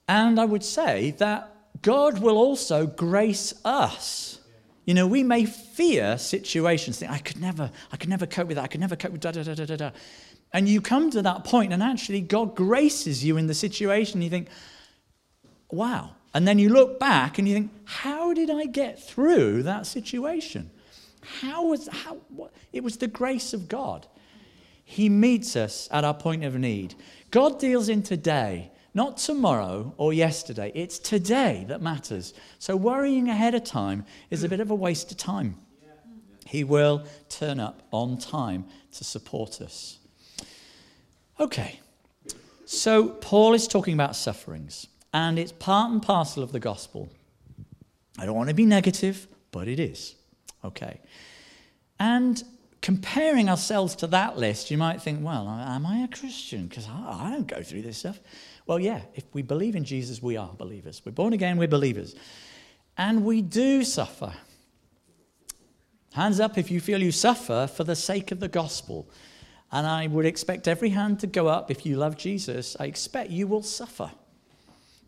And 0.07 0.39
I 0.39 0.45
would 0.45 0.63
say 0.63 1.17
that 1.19 1.53
God 1.83 2.21
will 2.21 2.39
also 2.39 2.87
grace 2.87 3.55
us. 3.65 4.39
You 4.85 4.95
know, 4.95 5.09
we 5.09 5.25
may 5.25 5.47
fear 5.47 6.17
situations, 6.17 7.01
think, 7.01 7.11
I 7.11 7.19
could 7.19 7.41
never, 7.41 7.73
I 7.91 7.97
could 7.97 8.09
never 8.09 8.27
cope 8.27 8.47
with 8.47 8.55
that, 8.55 8.63
I 8.63 8.69
could 8.69 8.81
never 8.81 8.95
cope 8.95 9.11
with 9.11 9.21
da 9.21 9.33
da 9.33 9.43
da 9.43 9.55
da 9.55 9.77
da. 9.77 9.91
And 10.55 10.69
you 10.69 10.81
come 10.81 11.11
to 11.11 11.21
that 11.23 11.43
point, 11.43 11.73
and 11.73 11.83
actually, 11.83 12.21
God 12.21 12.55
graces 12.55 13.25
you 13.25 13.37
in 13.37 13.49
the 13.49 13.55
situation. 13.55 14.23
You 14.23 14.31
think, 14.31 14.49
wow. 15.69 16.13
And 16.33 16.47
then 16.47 16.61
you 16.61 16.69
look 16.69 17.01
back 17.01 17.39
and 17.39 17.49
you 17.49 17.55
think, 17.55 17.73
how 17.85 18.33
did 18.33 18.51
I 18.51 18.67
get 18.67 19.03
through 19.03 19.65
that 19.65 19.85
situation? 19.85 20.71
How 21.41 21.67
was 21.67 21.89
how 21.89 22.19
what? 22.29 22.53
it 22.73 22.85
was 22.85 22.99
the 22.99 23.09
grace 23.09 23.53
of 23.53 23.69
God. 23.69 24.07
He 24.85 25.09
meets 25.09 25.57
us 25.57 25.89
at 25.91 26.05
our 26.05 26.15
point 26.15 26.45
of 26.45 26.55
need. 26.57 26.95
God 27.33 27.59
deals 27.59 27.89
in 27.89 28.03
today, 28.03 28.71
not 28.93 29.17
tomorrow 29.17 29.93
or 29.97 30.13
yesterday. 30.13 30.71
It's 30.75 31.01
today 31.01 31.65
that 31.69 31.83
matters. 31.83 32.33
So 32.61 32.77
worrying 32.77 33.29
ahead 33.29 33.55
of 33.55 33.65
time 33.65 34.05
is 34.31 34.45
a 34.45 34.49
bit 34.49 34.61
of 34.61 34.71
a 34.71 34.75
waste 34.75 35.11
of 35.11 35.17
time. 35.17 35.57
He 36.47 36.63
will 36.63 37.05
turn 37.29 37.59
up 37.59 37.83
on 37.91 38.19
time 38.19 38.67
to 38.93 39.03
support 39.03 39.61
us. 39.61 39.99
Okay, 41.41 41.81
so 42.65 43.09
Paul 43.09 43.55
is 43.55 43.67
talking 43.67 43.95
about 43.95 44.15
sufferings, 44.15 44.87
and 45.13 45.39
it's 45.39 45.53
part 45.53 45.91
and 45.91 46.01
parcel 46.01 46.43
of 46.43 46.53
the 46.53 46.61
gospel. 46.61 47.11
I 48.19 48.27
don't 48.27 48.37
want 48.37 48.49
to 48.49 48.55
be 48.55 48.67
negative, 48.67 49.27
but 49.51 49.67
it 49.67 49.81
is. 49.81 50.15
Okay. 50.65 51.01
And 51.99 52.43
comparing 52.81 53.49
ourselves 53.49 53.97
to 53.97 54.07
that 54.09 54.39
list, 54.39 54.71
you 54.71 54.79
might 54.79 55.03
think, 55.03 55.25
well, 55.25 55.49
am 55.49 55.87
I 55.87 55.99
a 55.99 56.09
Christian? 56.09 56.67
Because 56.67 56.87
I, 56.89 57.31
don't 57.31 57.47
go 57.47 57.63
through 57.63 57.83
this 57.83 57.99
stuff. 57.99 58.21
Well, 58.67 58.79
yeah, 58.79 59.03
if 59.15 59.25
we 59.33 59.43
believe 59.43 59.75
in 59.75 59.85
Jesus, 59.85 60.23
we 60.23 60.37
are 60.37 60.51
believers. 60.57 61.03
We're 61.05 61.13
born 61.13 61.33
again, 61.33 61.57
we're 61.57 61.69
believers. 61.69 62.15
And 62.97 63.25
we 63.25 63.43
do 63.43 63.85
suffer. 63.85 64.33
Hands 66.13 66.39
up 66.39 66.57
if 66.57 66.71
you 66.71 66.81
feel 66.81 67.03
you 67.03 67.11
suffer 67.11 67.67
for 67.67 67.85
the 67.85 67.97
sake 67.97 68.31
of 68.31 68.41
the 68.41 68.49
gospel. 68.49 69.09
And 69.75 69.89
I 69.89 70.07
would 70.07 70.25
expect 70.25 70.69
every 70.69 70.91
hand 70.91 71.19
to 71.21 71.27
go 71.27 71.49
up 71.49 71.69
if 71.69 71.85
you 71.85 71.97
love 71.97 72.17
Jesus. 72.17 72.77
I 72.79 72.85
expect 72.85 73.31
you 73.31 73.49
will 73.49 73.65
suffer. 73.65 74.13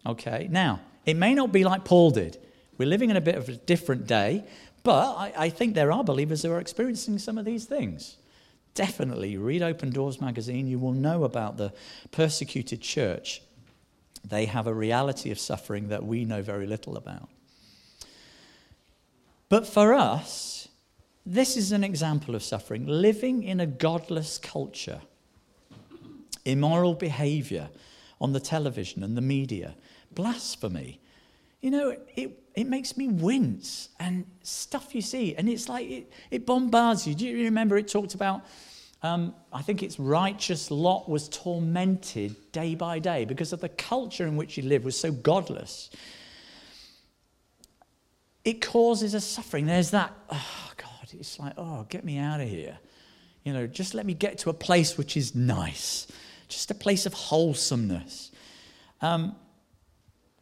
Okay, 0.05 0.49
now, 0.51 0.81
it 1.05 1.15
may 1.15 1.35
not 1.35 1.53
be 1.53 1.63
like 1.63 1.85
Paul 1.85 2.11
did. 2.11 2.37
We're 2.77 2.89
living 2.89 3.11
in 3.11 3.17
a 3.17 3.21
bit 3.21 3.37
of 3.37 3.49
a 3.49 3.53
different 3.53 4.09
day, 4.09 4.43
but 4.83 5.15
I, 5.17 5.33
I 5.37 5.49
think 5.51 5.75
there 5.75 5.93
are 5.93 6.03
believers 6.03 6.43
who 6.43 6.51
are 6.51 6.59
experiencing 6.59 7.21
some 7.21 7.39
of 7.39 7.45
these 7.45 7.65
things. 7.65 8.17
Definitely 8.75 9.37
read 9.37 9.63
Open 9.63 9.91
Doors 9.91 10.21
magazine. 10.21 10.67
You 10.67 10.81
will 10.81 10.93
know 10.93 11.23
about 11.23 11.59
the 11.59 11.73
persecuted 12.11 12.81
church. 12.81 13.43
They 14.25 14.47
have 14.47 14.67
a 14.67 14.75
reality 14.75 15.31
of 15.31 15.39
suffering 15.39 15.91
that 15.91 16.05
we 16.05 16.25
know 16.25 16.43
very 16.43 16.67
little 16.67 16.97
about. 16.97 17.29
But 19.49 19.65
for 19.65 19.95
us, 19.95 20.67
this 21.27 21.57
is 21.57 21.73
an 21.73 21.83
example 21.83 22.37
of 22.37 22.43
suffering. 22.45 22.87
Living 22.87 23.43
in 23.43 23.59
a 23.59 23.67
godless 23.67 24.39
culture, 24.39 25.01
immoral 26.45 26.95
behavior 26.95 27.69
on 28.21 28.33
the 28.33 28.39
television 28.39 29.03
and 29.03 29.17
the 29.17 29.21
media, 29.21 29.75
blasphemy. 30.13 31.01
You 31.61 31.73
know, 31.73 31.97
it, 32.15 32.39
it 32.55 32.69
makes 32.69 32.97
me 32.97 33.09
wince 33.09 33.89
and 33.99 34.25
stuff 34.45 34.95
you 34.95 35.03
see. 35.03 35.35
And 35.35 35.49
it's 35.49 35.69
like 35.69 35.91
it, 35.91 36.13
it 36.31 36.47
bombards 36.47 37.09
you. 37.09 37.15
Do 37.17 37.27
you 37.27 37.45
remember 37.45 37.77
it 37.77 37.89
talked 37.89 38.15
about? 38.15 38.43
Um, 39.03 39.35
I 39.53 39.63
think 39.63 39.83
it's 39.83 39.99
righteous 39.99 40.71
Lot 40.71 41.09
was 41.09 41.29
tormented 41.29 42.53
day 42.53 42.77
by 42.77 43.01
day 43.01 43.25
because 43.25 43.53
of 43.53 43.61
the 43.61 43.69
culture 43.69 44.27
in 44.27 44.37
which 44.37 44.55
he 44.55 44.63
lived 44.63 44.85
was 44.85 44.99
so 44.99 45.11
godless. 45.11 45.91
It 48.45 48.63
causes 48.63 49.13
a 49.13 49.21
suffering. 49.21 49.67
There's 49.67 49.91
that. 49.91 50.13
Oh, 50.31 50.67
it's 51.15 51.39
like, 51.39 51.55
oh, 51.57 51.87
get 51.89 52.05
me 52.05 52.19
out 52.19 52.41
of 52.41 52.49
here. 52.49 52.79
You 53.45 53.53
know, 53.53 53.67
just 53.67 53.95
let 53.95 54.07
me 54.07 54.15
get 54.15 54.39
to 54.39 54.51
a 54.51 54.55
place 54.55 54.99
which 54.99 55.17
is 55.17 55.35
nice, 55.35 56.07
just 56.49 56.71
a 56.71 56.75
place 56.75 57.07
of 57.07 57.13
wholesomeness. 57.15 58.33
Um, 59.01 59.37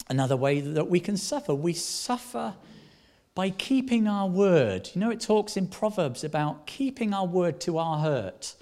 another 0.08 0.36
way 0.36 0.60
that 0.60 0.88
we 0.88 1.00
can 1.00 1.16
suffer, 1.16 1.54
we 1.54 1.72
suffer 1.72 2.54
by 3.34 3.50
keeping 3.50 4.06
our 4.06 4.28
word. 4.28 4.90
You 4.94 5.00
know, 5.00 5.10
it 5.10 5.20
talks 5.20 5.56
in 5.56 5.66
Proverbs 5.66 6.24
about 6.24 6.66
keeping 6.66 7.12
our 7.12 7.26
word 7.26 7.60
to 7.62 7.78
our 7.78 7.98
hurt. 7.98 8.54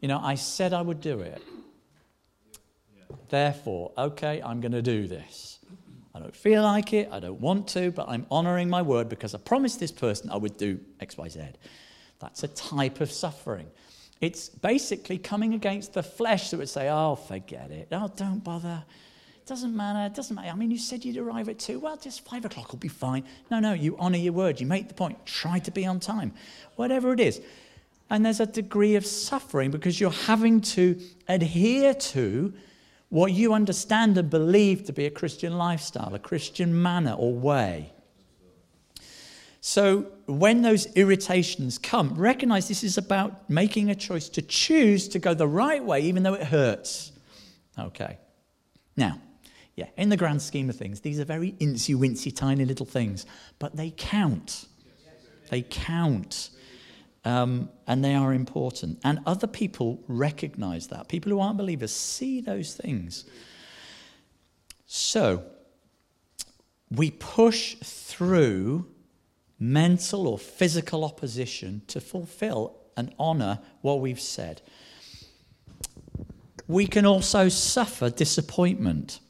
You 0.00 0.08
know, 0.08 0.18
I 0.20 0.34
said 0.34 0.72
I 0.72 0.82
would 0.82 1.00
do 1.00 1.20
it. 1.20 1.42
Therefore, 3.28 3.92
okay, 3.98 4.40
I'm 4.42 4.60
going 4.60 4.72
to 4.72 4.82
do 4.82 5.06
this. 5.06 5.57
I 6.18 6.22
don't 6.22 6.34
feel 6.34 6.64
like 6.64 6.92
it, 6.92 7.08
I 7.12 7.20
don't 7.20 7.40
want 7.40 7.68
to, 7.68 7.92
but 7.92 8.08
I'm 8.08 8.26
honoring 8.28 8.68
my 8.68 8.82
word 8.82 9.08
because 9.08 9.36
I 9.36 9.38
promised 9.38 9.78
this 9.78 9.92
person 9.92 10.30
I 10.30 10.36
would 10.36 10.56
do 10.56 10.80
X, 10.98 11.16
Y, 11.16 11.28
Z. 11.28 11.40
That's 12.18 12.42
a 12.42 12.48
type 12.48 13.00
of 13.00 13.12
suffering. 13.12 13.68
It's 14.20 14.48
basically 14.48 15.18
coming 15.18 15.54
against 15.54 15.94
the 15.94 16.02
flesh 16.02 16.50
that 16.50 16.56
would 16.56 16.68
say, 16.68 16.88
oh, 16.90 17.14
forget 17.14 17.70
it. 17.70 17.88
Oh, 17.92 18.10
don't 18.16 18.42
bother. 18.42 18.82
It 19.36 19.46
doesn't 19.46 19.76
matter. 19.76 20.06
It 20.06 20.14
doesn't 20.16 20.34
matter. 20.34 20.48
I 20.48 20.56
mean, 20.56 20.72
you 20.72 20.78
said 20.78 21.04
you'd 21.04 21.18
arrive 21.18 21.48
at 21.48 21.60
two. 21.60 21.78
Well, 21.78 21.96
just 21.96 22.24
five 22.28 22.44
o'clock 22.44 22.72
will 22.72 22.80
be 22.80 22.88
fine. 22.88 23.22
No, 23.48 23.60
no, 23.60 23.72
you 23.72 23.96
honor 24.00 24.18
your 24.18 24.32
word. 24.32 24.60
You 24.60 24.66
make 24.66 24.88
the 24.88 24.94
point. 24.94 25.24
Try 25.24 25.60
to 25.60 25.70
be 25.70 25.86
on 25.86 26.00
time. 26.00 26.32
Whatever 26.74 27.12
it 27.12 27.20
is. 27.20 27.40
And 28.10 28.26
there's 28.26 28.40
a 28.40 28.46
degree 28.46 28.96
of 28.96 29.06
suffering 29.06 29.70
because 29.70 30.00
you're 30.00 30.10
having 30.10 30.62
to 30.62 31.00
adhere 31.28 31.94
to 31.94 32.54
what 33.08 33.32
you 33.32 33.54
understand 33.54 34.18
and 34.18 34.28
believe 34.28 34.84
to 34.84 34.92
be 34.92 35.06
a 35.06 35.10
Christian 35.10 35.56
lifestyle, 35.56 36.14
a 36.14 36.18
Christian 36.18 36.82
manner 36.82 37.12
or 37.12 37.32
way. 37.32 37.92
So, 39.60 40.06
when 40.26 40.62
those 40.62 40.86
irritations 40.94 41.78
come, 41.78 42.14
recognize 42.14 42.68
this 42.68 42.84
is 42.84 42.96
about 42.96 43.50
making 43.50 43.90
a 43.90 43.94
choice 43.94 44.28
to 44.30 44.42
choose 44.42 45.08
to 45.08 45.18
go 45.18 45.34
the 45.34 45.48
right 45.48 45.82
way, 45.82 46.00
even 46.02 46.22
though 46.22 46.34
it 46.34 46.44
hurts. 46.44 47.12
Okay. 47.78 48.18
Now, 48.96 49.20
yeah, 49.74 49.86
in 49.96 50.08
the 50.08 50.16
grand 50.16 50.42
scheme 50.42 50.68
of 50.70 50.76
things, 50.76 51.00
these 51.00 51.20
are 51.20 51.24
very 51.24 51.52
incy 51.52 51.94
wincy, 51.94 52.34
tiny 52.34 52.64
little 52.64 52.86
things, 52.86 53.26
but 53.58 53.76
they 53.76 53.90
count. 53.96 54.66
They 55.50 55.62
count. 55.62 56.50
Um, 57.24 57.68
and 57.86 58.04
they 58.04 58.14
are 58.14 58.32
important. 58.32 59.00
And 59.04 59.20
other 59.26 59.46
people 59.46 60.02
recognize 60.08 60.86
that. 60.88 61.08
People 61.08 61.32
who 61.32 61.40
aren't 61.40 61.58
believers 61.58 61.92
see 61.92 62.40
those 62.40 62.74
things. 62.74 63.24
So, 64.86 65.44
we 66.90 67.10
push 67.10 67.76
through 67.76 68.86
mental 69.58 70.26
or 70.26 70.38
physical 70.38 71.04
opposition 71.04 71.82
to 71.88 72.00
fulfill 72.00 72.76
and 72.96 73.14
honor 73.18 73.60
what 73.82 74.00
we've 74.00 74.20
said. 74.20 74.62
We 76.66 76.86
can 76.86 77.06
also 77.06 77.48
suffer 77.48 78.10
disappointment, 78.10 79.20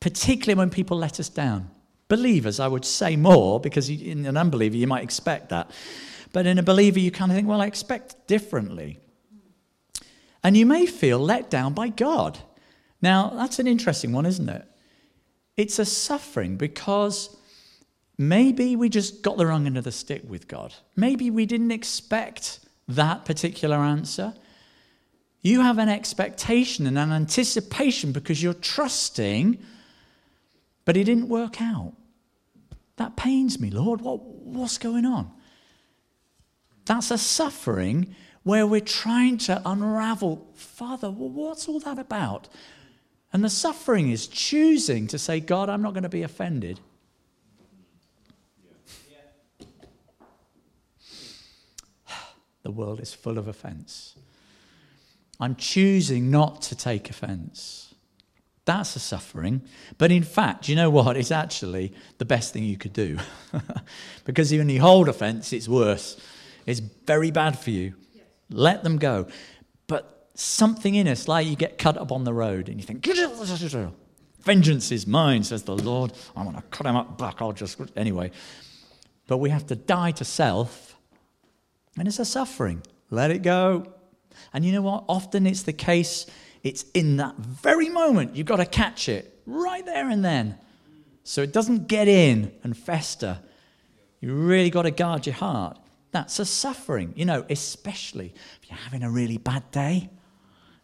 particularly 0.00 0.58
when 0.58 0.70
people 0.70 0.98
let 0.98 1.20
us 1.20 1.28
down. 1.28 1.70
Believers, 2.08 2.60
I 2.60 2.68
would 2.68 2.84
say 2.84 3.16
more, 3.16 3.60
because 3.60 3.88
in 3.88 4.26
an 4.26 4.36
unbeliever, 4.36 4.76
you 4.76 4.86
might 4.86 5.02
expect 5.02 5.48
that. 5.50 5.70
But 6.32 6.46
in 6.46 6.58
a 6.58 6.62
believer, 6.62 6.98
you 6.98 7.10
kind 7.10 7.30
of 7.30 7.36
think, 7.36 7.46
well, 7.46 7.60
I 7.60 7.66
expect 7.66 8.26
differently. 8.26 8.98
And 10.42 10.56
you 10.56 10.66
may 10.66 10.86
feel 10.86 11.18
let 11.18 11.50
down 11.50 11.74
by 11.74 11.88
God. 11.88 12.38
Now, 13.00 13.30
that's 13.30 13.58
an 13.58 13.66
interesting 13.66 14.12
one, 14.12 14.26
isn't 14.26 14.48
it? 14.48 14.66
It's 15.56 15.78
a 15.78 15.84
suffering 15.84 16.56
because 16.56 17.36
maybe 18.16 18.74
we 18.74 18.88
just 18.88 19.22
got 19.22 19.36
the 19.36 19.46
wrong 19.46 19.66
end 19.66 19.76
of 19.76 19.84
the 19.84 19.92
stick 19.92 20.22
with 20.26 20.48
God. 20.48 20.74
Maybe 20.96 21.30
we 21.30 21.46
didn't 21.46 21.70
expect 21.70 22.60
that 22.88 23.24
particular 23.24 23.76
answer. 23.76 24.34
You 25.42 25.60
have 25.60 25.78
an 25.78 25.88
expectation 25.88 26.86
and 26.86 26.98
an 26.98 27.12
anticipation 27.12 28.12
because 28.12 28.42
you're 28.42 28.54
trusting, 28.54 29.58
but 30.84 30.96
it 30.96 31.04
didn't 31.04 31.28
work 31.28 31.60
out. 31.60 31.92
That 32.96 33.16
pains 33.16 33.58
me, 33.58 33.70
Lord. 33.70 34.00
What, 34.00 34.22
what's 34.22 34.78
going 34.78 35.04
on? 35.04 35.30
That's 36.84 37.10
a 37.10 37.18
suffering 37.18 38.14
where 38.42 38.66
we're 38.66 38.80
trying 38.80 39.38
to 39.38 39.62
unravel, 39.64 40.48
Father, 40.54 41.10
what's 41.10 41.68
all 41.68 41.80
that 41.80 41.98
about? 41.98 42.48
And 43.32 43.42
the 43.44 43.50
suffering 43.50 44.10
is 44.10 44.26
choosing 44.26 45.06
to 45.08 45.18
say, 45.18 45.40
God, 45.40 45.70
I'm 45.70 45.80
not 45.82 45.94
going 45.94 46.02
to 46.02 46.08
be 46.08 46.22
offended. 46.22 46.80
the 52.62 52.70
world 52.70 53.00
is 53.00 53.14
full 53.14 53.38
of 53.38 53.48
offense. 53.48 54.16
I'm 55.40 55.56
choosing 55.56 56.30
not 56.30 56.62
to 56.62 56.76
take 56.76 57.10
offense. 57.10 57.94
That's 58.64 58.94
a 58.96 59.00
suffering. 59.00 59.62
But 59.98 60.12
in 60.12 60.22
fact, 60.22 60.68
you 60.68 60.76
know 60.76 60.90
what? 60.90 61.16
It's 61.16 61.32
actually 61.32 61.94
the 62.18 62.24
best 62.24 62.52
thing 62.52 62.64
you 62.64 62.76
could 62.76 62.92
do. 62.92 63.18
because 64.24 64.52
when 64.52 64.68
you 64.68 64.80
hold 64.80 65.08
offense, 65.08 65.52
it's 65.52 65.68
worse. 65.68 66.16
It's 66.66 66.80
very 66.80 67.30
bad 67.30 67.58
for 67.58 67.70
you. 67.70 67.94
Let 68.50 68.82
them 68.84 68.98
go. 68.98 69.26
But 69.86 70.30
something 70.34 70.94
in 70.94 71.08
us, 71.08 71.28
like 71.28 71.46
you 71.46 71.56
get 71.56 71.78
cut 71.78 71.96
up 71.96 72.12
on 72.12 72.24
the 72.24 72.32
road 72.32 72.68
and 72.68 72.78
you 72.78 72.86
think, 72.86 73.06
vengeance 74.44 74.92
is 74.92 75.06
mine, 75.06 75.44
says 75.44 75.62
the 75.62 75.76
Lord. 75.76 76.12
I'm 76.36 76.44
going 76.44 76.56
to 76.56 76.62
cut 76.62 76.86
him 76.86 76.96
up 76.96 77.18
back. 77.18 77.40
I'll 77.40 77.52
just, 77.52 77.80
anyway. 77.96 78.30
But 79.26 79.38
we 79.38 79.50
have 79.50 79.66
to 79.68 79.76
die 79.76 80.10
to 80.12 80.24
self, 80.24 80.96
and 81.96 82.08
it's 82.08 82.18
a 82.18 82.24
suffering. 82.24 82.82
Let 83.10 83.30
it 83.30 83.42
go. 83.42 83.92
And 84.52 84.64
you 84.64 84.72
know 84.72 84.82
what? 84.82 85.04
Often 85.08 85.46
it's 85.46 85.62
the 85.62 85.72
case, 85.72 86.26
it's 86.62 86.84
in 86.94 87.18
that 87.18 87.36
very 87.36 87.88
moment. 87.88 88.34
You've 88.36 88.46
got 88.46 88.56
to 88.56 88.66
catch 88.66 89.08
it 89.08 89.40
right 89.46 89.84
there 89.84 90.08
and 90.08 90.24
then. 90.24 90.58
So 91.24 91.42
it 91.42 91.52
doesn't 91.52 91.86
get 91.86 92.08
in 92.08 92.52
and 92.64 92.76
fester. 92.76 93.38
You 94.20 94.34
really 94.34 94.70
got 94.70 94.82
to 94.82 94.90
guard 94.90 95.26
your 95.26 95.34
heart. 95.36 95.78
That's 96.12 96.38
a 96.38 96.44
suffering, 96.44 97.14
you 97.16 97.24
know, 97.24 97.44
especially 97.50 98.34
if 98.62 98.70
you're 98.70 98.78
having 98.78 99.02
a 99.02 99.10
really 99.10 99.38
bad 99.38 99.70
day 99.70 100.10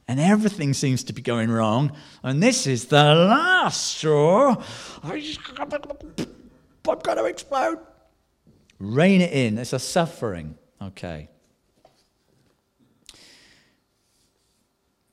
and 0.08 0.18
everything 0.18 0.72
seems 0.72 1.04
to 1.04 1.12
be 1.12 1.20
going 1.20 1.50
wrong, 1.50 1.92
and 2.22 2.42
this 2.42 2.66
is 2.66 2.86
the 2.86 3.14
last 3.14 3.98
straw. 3.98 4.56
I'm 5.02 5.68
going 5.68 7.18
to 7.18 7.24
explode. 7.26 7.78
Rein 8.78 9.20
it 9.20 9.32
in. 9.32 9.58
It's 9.58 9.74
a 9.74 9.78
suffering. 9.78 10.56
Okay. 10.80 11.28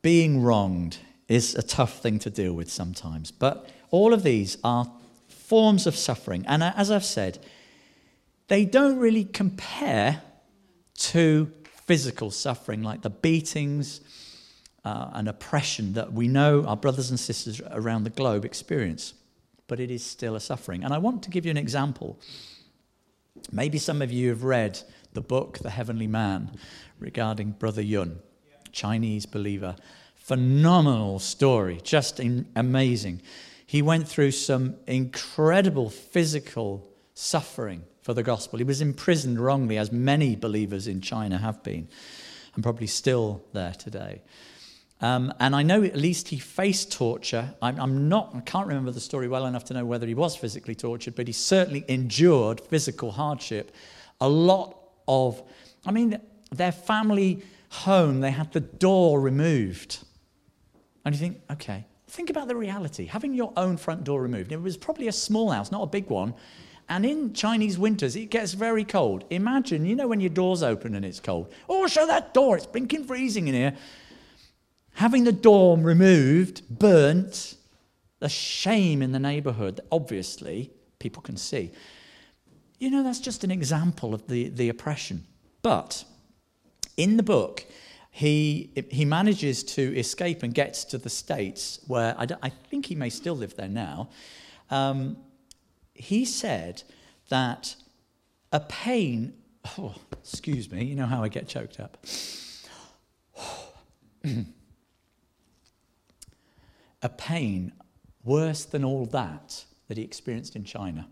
Being 0.01 0.41
wronged 0.41 0.99
is 1.27 1.55
a 1.55 1.63
tough 1.63 2.01
thing 2.01 2.19
to 2.19 2.29
deal 2.29 2.53
with 2.53 2.71
sometimes, 2.71 3.31
but 3.31 3.67
all 3.91 4.13
of 4.13 4.23
these 4.23 4.57
are 4.63 4.89
forms 5.27 5.87
of 5.87 5.97
suffering. 5.97 6.45
And 6.47 6.63
as 6.63 6.89
I've 6.89 7.03
said, 7.03 7.39
they 8.47 8.65
don't 8.65 8.97
really 8.97 9.25
compare 9.25 10.21
to 10.97 11.51
physical 11.85 12.31
suffering 12.31 12.83
like 12.83 13.01
the 13.01 13.09
beatings 13.09 14.01
uh, 14.83 15.09
and 15.13 15.27
oppression 15.27 15.93
that 15.93 16.13
we 16.13 16.27
know 16.27 16.63
our 16.65 16.77
brothers 16.77 17.09
and 17.09 17.19
sisters 17.19 17.61
around 17.71 18.03
the 18.03 18.09
globe 18.09 18.45
experience. 18.45 19.13
But 19.67 19.79
it 19.79 19.89
is 19.89 20.05
still 20.05 20.35
a 20.35 20.39
suffering. 20.39 20.83
And 20.83 20.93
I 20.93 20.99
want 20.99 21.23
to 21.23 21.29
give 21.29 21.45
you 21.45 21.51
an 21.51 21.57
example. 21.57 22.19
Maybe 23.51 23.79
some 23.79 24.01
of 24.01 24.11
you 24.11 24.29
have 24.29 24.43
read 24.43 24.79
the 25.13 25.21
book, 25.21 25.57
The 25.59 25.71
Heavenly 25.71 26.07
Man, 26.07 26.51
regarding 26.99 27.51
Brother 27.51 27.81
Yun, 27.81 28.19
Chinese 28.71 29.25
believer. 29.25 29.75
Phenomenal 30.15 31.19
story, 31.19 31.79
just 31.83 32.19
in, 32.19 32.47
amazing. 32.55 33.21
He 33.65 33.81
went 33.81 34.07
through 34.07 34.31
some 34.31 34.75
incredible 34.85 35.89
physical 35.89 36.87
suffering 37.15 37.83
for 38.05 38.13
the 38.13 38.21
gospel. 38.21 38.59
He 38.59 38.63
was 38.63 38.81
imprisoned 38.81 39.39
wrongly, 39.39 39.79
as 39.79 39.91
many 39.91 40.35
believers 40.35 40.87
in 40.87 41.01
China 41.01 41.39
have 41.39 41.63
been, 41.63 41.87
and 42.53 42.63
probably 42.63 42.85
still 42.85 43.43
there 43.51 43.73
today. 43.73 44.21
Um, 45.01 45.33
and 45.39 45.55
I 45.55 45.63
know 45.63 45.81
at 45.81 45.95
least 45.95 46.27
he 46.27 46.37
faced 46.37 46.91
torture. 46.91 47.55
I'm, 47.63 47.79
I'm, 47.79 48.07
not, 48.07 48.35
I 48.35 48.41
can't 48.41 48.67
remember 48.67 48.91
the 48.91 48.99
story 48.99 49.27
well 49.27 49.47
enough 49.47 49.65
to 49.65 49.73
know 49.73 49.85
whether 49.85 50.05
he 50.05 50.13
was 50.13 50.35
physically 50.35 50.75
tortured, 50.75 51.15
but 51.15 51.25
he 51.25 51.33
certainly 51.33 51.83
endured 51.87 52.61
physical 52.61 53.09
hardship. 53.09 53.75
A 54.21 54.29
lot 54.29 54.77
of, 55.07 55.41
I 55.83 55.89
mean, 55.89 56.21
their 56.51 56.71
family 56.71 57.41
home, 57.69 58.19
they 58.19 58.29
had 58.29 58.53
the 58.53 58.59
door 58.59 59.19
removed. 59.19 60.05
And 61.03 61.15
you 61.15 61.19
think, 61.19 61.41
okay, 61.53 61.87
think 62.07 62.29
about 62.29 62.49
the 62.49 62.55
reality. 62.55 63.07
Having 63.07 63.33
your 63.33 63.51
own 63.57 63.77
front 63.77 64.03
door 64.03 64.21
removed, 64.21 64.51
it 64.51 64.61
was 64.61 64.77
probably 64.77 65.07
a 65.07 65.11
small 65.11 65.49
house, 65.49 65.71
not 65.71 65.81
a 65.81 65.87
big 65.87 66.07
one. 66.11 66.35
And 66.87 67.05
in 67.05 67.33
Chinese 67.33 67.79
winters, 67.79 68.15
it 68.15 68.29
gets 68.29 68.53
very 68.53 68.83
cold. 68.83 69.25
Imagine, 69.29 69.85
you 69.85 69.95
know, 69.95 70.07
when 70.07 70.19
your 70.19 70.29
door's 70.29 70.61
open 70.61 70.93
and 70.93 71.03
it's 71.03 71.19
cold. 71.19 71.51
Oh, 71.67 71.87
shut 71.87 72.07
that 72.07 72.33
door. 72.33 72.57
It's 72.57 72.67
blinking 72.67 73.05
freezing 73.05 73.47
in 73.47 73.55
here. 73.55 73.75
Having 74.93 75.23
the 75.23 75.31
dorm 75.31 75.83
removed, 75.83 76.61
burnt, 76.69 77.55
the 78.19 78.29
shame 78.29 79.01
in 79.01 79.11
the 79.11 79.19
neighborhood, 79.19 79.77
that 79.77 79.85
obviously, 79.91 80.71
people 80.99 81.21
can 81.21 81.37
see. 81.37 81.71
You 82.79 82.91
know, 82.91 83.03
that's 83.03 83.19
just 83.19 83.43
an 83.43 83.51
example 83.51 84.13
of 84.13 84.27
the, 84.27 84.49
the 84.49 84.69
oppression. 84.69 85.25
But 85.61 86.05
in 86.97 87.17
the 87.17 87.23
book, 87.23 87.65
he, 88.11 88.71
he 88.89 89.05
manages 89.05 89.63
to 89.63 89.97
escape 89.97 90.43
and 90.43 90.53
gets 90.53 90.85
to 90.85 90.97
the 90.97 91.09
States, 91.09 91.79
where 91.87 92.15
I, 92.17 92.27
I 92.43 92.49
think 92.49 92.85
he 92.85 92.95
may 92.95 93.09
still 93.09 93.35
live 93.35 93.55
there 93.55 93.67
now. 93.67 94.09
Um, 94.69 95.17
he 95.95 96.25
said 96.25 96.83
that 97.29 97.75
a 98.51 98.59
pain, 98.59 99.33
oh, 99.77 99.95
excuse 100.11 100.69
me, 100.71 100.83
you 100.83 100.95
know 100.95 101.07
how 101.07 101.23
I 101.23 101.29
get 101.29 101.47
choked 101.47 101.79
up. 101.79 101.97
a 107.01 107.09
pain 107.09 107.71
worse 108.23 108.65
than 108.65 108.83
all 108.83 109.05
that 109.07 109.65
that 109.87 109.97
he 109.97 110.03
experienced 110.03 110.55
in 110.55 110.63
China. 110.63 111.07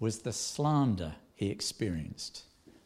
was 0.00 0.18
the 0.18 0.32
slander 0.32 1.14
he 1.34 1.48
experienced 1.48 2.42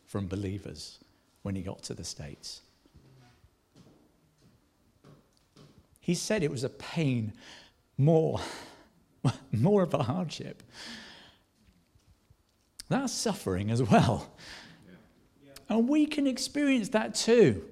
from 0.06 0.28
believers 0.28 1.00
when 1.42 1.56
he 1.56 1.62
got 1.62 1.82
to 1.82 1.92
the 1.92 2.04
States. 2.04 2.60
He 6.08 6.14
said 6.14 6.42
it 6.42 6.50
was 6.50 6.64
a 6.64 6.70
pain 6.70 7.34
more, 7.98 8.40
more 9.52 9.82
of 9.82 9.92
a 9.92 10.02
hardship. 10.02 10.62
That's 12.88 13.12
suffering 13.12 13.70
as 13.70 13.82
well. 13.82 14.32
And 15.68 15.86
we 15.86 16.06
can 16.06 16.26
experience 16.26 16.88
that 16.88 17.14
too. 17.14 17.62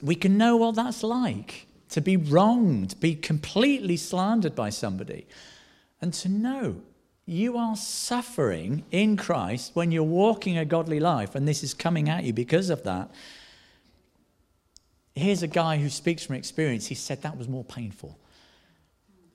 We 0.00 0.14
can 0.14 0.38
know 0.38 0.58
what 0.58 0.76
that's 0.76 1.02
like 1.02 1.66
to 1.88 2.00
be 2.00 2.16
wronged, 2.16 3.00
be 3.00 3.16
completely 3.16 3.96
slandered 3.96 4.54
by 4.54 4.70
somebody, 4.70 5.26
and 6.00 6.14
to 6.14 6.28
know 6.28 6.76
you 7.26 7.56
are 7.56 7.74
suffering 7.74 8.84
in 8.92 9.16
Christ 9.16 9.72
when 9.74 9.90
you're 9.90 10.04
walking 10.04 10.56
a 10.56 10.64
godly 10.64 11.00
life, 11.00 11.34
and 11.34 11.48
this 11.48 11.64
is 11.64 11.74
coming 11.74 12.08
at 12.08 12.22
you 12.22 12.32
because 12.32 12.70
of 12.70 12.84
that. 12.84 13.10
Here's 15.20 15.42
a 15.42 15.48
guy 15.48 15.76
who 15.76 15.88
speaks 15.88 16.24
from 16.24 16.36
experience. 16.36 16.86
He 16.86 16.94
said 16.94 17.22
that 17.22 17.36
was 17.36 17.48
more 17.48 17.64
painful. 17.64 18.18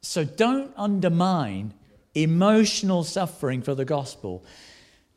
So 0.02 0.24
don't 0.24 0.72
undermine 0.78 1.74
emotional 2.14 3.04
suffering 3.04 3.62
for 3.62 3.76
the 3.76 3.86
gospel. 3.86 4.44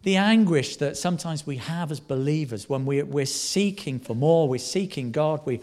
The 0.02 0.16
anguish 0.16 0.76
that 0.76 0.96
sometimes 0.96 1.46
we 1.46 1.56
have 1.56 1.90
as 1.90 2.00
believers 2.00 2.68
when 2.68 2.86
we, 2.86 3.02
we're 3.02 3.26
seeking 3.26 3.98
for 3.98 4.14
more, 4.14 4.48
we're 4.48 4.58
seeking 4.58 5.10
God, 5.12 5.40
we, 5.44 5.60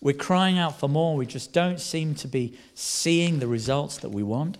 we're 0.00 0.14
crying 0.14 0.58
out 0.58 0.78
for 0.78 0.88
more, 0.88 1.16
we 1.16 1.26
just 1.26 1.52
don't 1.52 1.80
seem 1.80 2.14
to 2.16 2.28
be 2.28 2.58
seeing 2.74 3.38
the 3.38 3.46
results 3.46 3.98
that 3.98 4.10
we 4.10 4.22
want. 4.22 4.58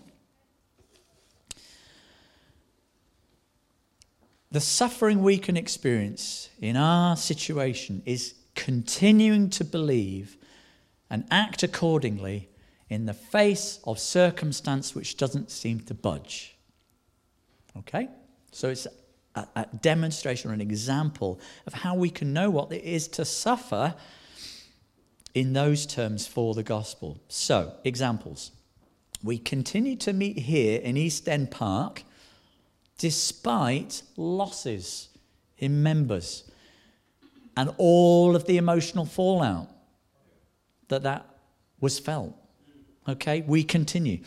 The 4.52 4.60
suffering 4.60 5.22
we 5.22 5.38
can 5.38 5.56
experience 5.56 6.50
in 6.60 6.76
our 6.76 7.16
situation 7.16 8.02
is 8.04 8.34
continuing 8.60 9.48
to 9.48 9.64
believe 9.64 10.36
and 11.08 11.24
act 11.30 11.62
accordingly 11.62 12.46
in 12.90 13.06
the 13.06 13.14
face 13.14 13.80
of 13.84 13.98
circumstance 13.98 14.94
which 14.94 15.16
doesn't 15.16 15.50
seem 15.50 15.80
to 15.80 15.94
budge. 15.94 16.54
Okay? 17.78 18.06
So 18.52 18.68
it's 18.68 18.86
a, 19.34 19.46
a, 19.56 19.66
demonstration 19.80 20.50
or 20.50 20.54
an 20.54 20.60
example 20.60 21.40
of 21.66 21.72
how 21.72 21.94
we 21.94 22.10
can 22.10 22.34
know 22.34 22.50
what 22.50 22.70
it 22.70 22.84
is 22.84 23.08
to 23.08 23.24
suffer 23.24 23.94
in 25.32 25.54
those 25.54 25.86
terms 25.86 26.26
for 26.26 26.52
the 26.52 26.62
gospel. 26.62 27.18
So, 27.28 27.72
examples. 27.84 28.50
We 29.22 29.38
continue 29.38 29.96
to 29.96 30.12
meet 30.12 30.38
here 30.38 30.82
in 30.82 30.98
East 30.98 31.30
End 31.30 31.50
Park 31.50 32.02
despite 32.98 34.02
losses 34.18 35.08
in 35.56 35.82
members 35.82 36.49
and 37.56 37.72
all 37.78 38.36
of 38.36 38.46
the 38.46 38.56
emotional 38.56 39.04
fallout 39.04 39.68
that 40.88 41.02
that 41.02 41.26
was 41.80 41.98
felt. 41.98 42.34
Okay, 43.08 43.42
we 43.46 43.64
continue. 43.64 44.20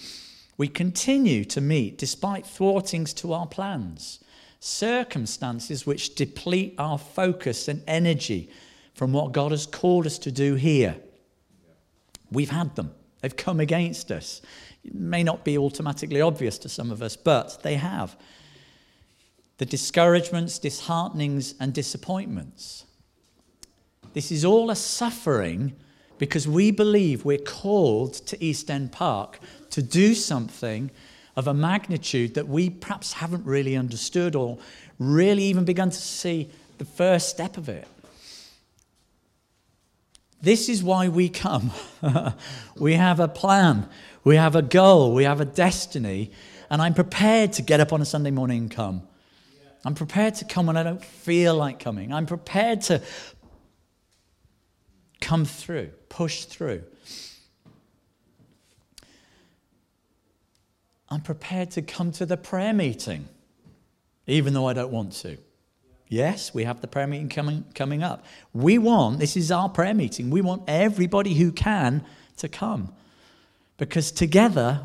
We 0.58 0.68
continue 0.68 1.46
to 1.46 1.62
meet 1.62 1.98
despite 1.98 2.46
thwartings 2.46 3.14
to 3.18 3.34
our 3.34 3.48
plans, 3.48 4.20
circumstances 4.60 5.86
which 5.86 6.16
deplete 6.16 6.76
our 6.78 6.98
focus 6.98 7.68
and 7.68 7.84
energy 7.88 8.50
from 8.94 9.14
what 9.14 9.32
God 9.32 9.52
has 9.52 9.66
called 9.66 10.06
us 10.06 10.18
to 10.20 10.32
do 10.32 10.56
here. 10.56 10.96
We've 12.32 12.50
had 12.50 12.76
them, 12.76 12.94
they've 13.22 13.36
come 13.36 13.60
against 13.60 14.12
us. 14.12 14.42
It 14.84 14.94
may 14.94 15.24
not 15.24 15.44
be 15.44 15.58
automatically 15.58 16.22
obvious 16.22 16.58
to 16.60 16.70
some 16.70 16.92
of 16.92 17.02
us, 17.02 17.16
but 17.16 17.64
they 17.64 17.76
have. 17.76 18.18
The 19.58 19.66
discouragements, 19.66 20.60
disheartenings, 20.60 21.56
and 21.60 21.74
disappointments. 21.74 22.86
This 24.14 24.32
is 24.32 24.46
all 24.46 24.70
a 24.70 24.76
suffering 24.76 25.74
because 26.20 26.48
we 26.48 26.72
believe 26.72 27.26
we're 27.26 27.38
called 27.38 28.14
to 28.14 28.42
East 28.44 28.70
End 28.70 28.92
Park 28.92 29.40
to 29.72 29.82
do 29.82 30.14
something 30.14 30.92
of 31.36 31.48
a 31.48 31.54
magnitude 31.54 32.36
that 32.36 32.48
we 32.48 32.70
perhaps 32.70 33.14
haven't 33.14 33.46
really 33.46 33.76
understood 33.76 34.36
or 34.36 34.60
really 35.00 35.44
even 35.44 35.66
begun 35.66 35.90
to 35.90 35.98
see 35.98 36.50
the 36.78 36.86
first 36.86 37.30
step 37.30 37.58
of 37.58 37.70
it. 37.70 37.88
This 40.42 40.70
is 40.70 40.84
why 40.84 41.08
we 41.08 41.30
come. 41.30 41.72
we 42.78 42.94
have 42.94 43.20
a 43.20 43.28
plan, 43.28 43.88
we 44.24 44.36
have 44.36 44.56
a 44.56 44.62
goal, 44.62 45.14
we 45.14 45.24
have 45.24 45.42
a 45.42 45.46
destiny, 45.46 46.32
and 46.70 46.82
I'm 46.82 46.94
prepared 46.94 47.54
to 47.54 47.62
get 47.62 47.80
up 47.80 47.94
on 47.94 48.02
a 48.02 48.06
Sunday 48.06 48.32
morning 48.32 48.64
and 48.64 48.72
come. 48.72 49.04
I'm 49.86 49.96
prepared 49.96 50.36
to 50.36 50.46
come 50.46 50.68
when 50.68 50.78
I 50.78 50.84
don't 50.84 51.04
feel 51.04 51.56
like 51.56 51.80
coming. 51.80 52.14
I'm 52.14 52.26
prepared 52.26 52.82
to 52.84 53.02
come 55.24 55.46
through, 55.46 55.88
push 56.10 56.44
through. 56.44 56.84
I'm 61.10 61.22
prepared 61.22 61.72
to 61.72 61.82
come 61.82 62.12
to 62.14 62.26
the 62.26 62.38
prayer 62.38 62.74
meeting, 62.74 63.28
even 64.28 64.54
though 64.54 64.68
I 64.68 64.74
don't 64.74 64.92
want 64.92 65.14
to. 65.14 65.38
Yes, 66.10 66.54
we 66.54 66.66
have 66.66 66.82
the 66.82 66.88
prayer 66.88 67.08
meeting 67.08 67.30
coming, 67.30 67.64
coming 67.74 68.04
up. 68.04 68.26
We 68.52 68.78
want, 68.78 69.20
this 69.20 69.38
is 69.38 69.52
our 69.52 69.70
prayer 69.70 69.94
meeting, 69.94 70.30
we 70.30 70.42
want 70.42 70.64
everybody 70.68 71.34
who 71.34 71.52
can 71.52 72.04
to 72.38 72.50
come. 72.50 72.94
Because 73.78 74.12
together 74.12 74.82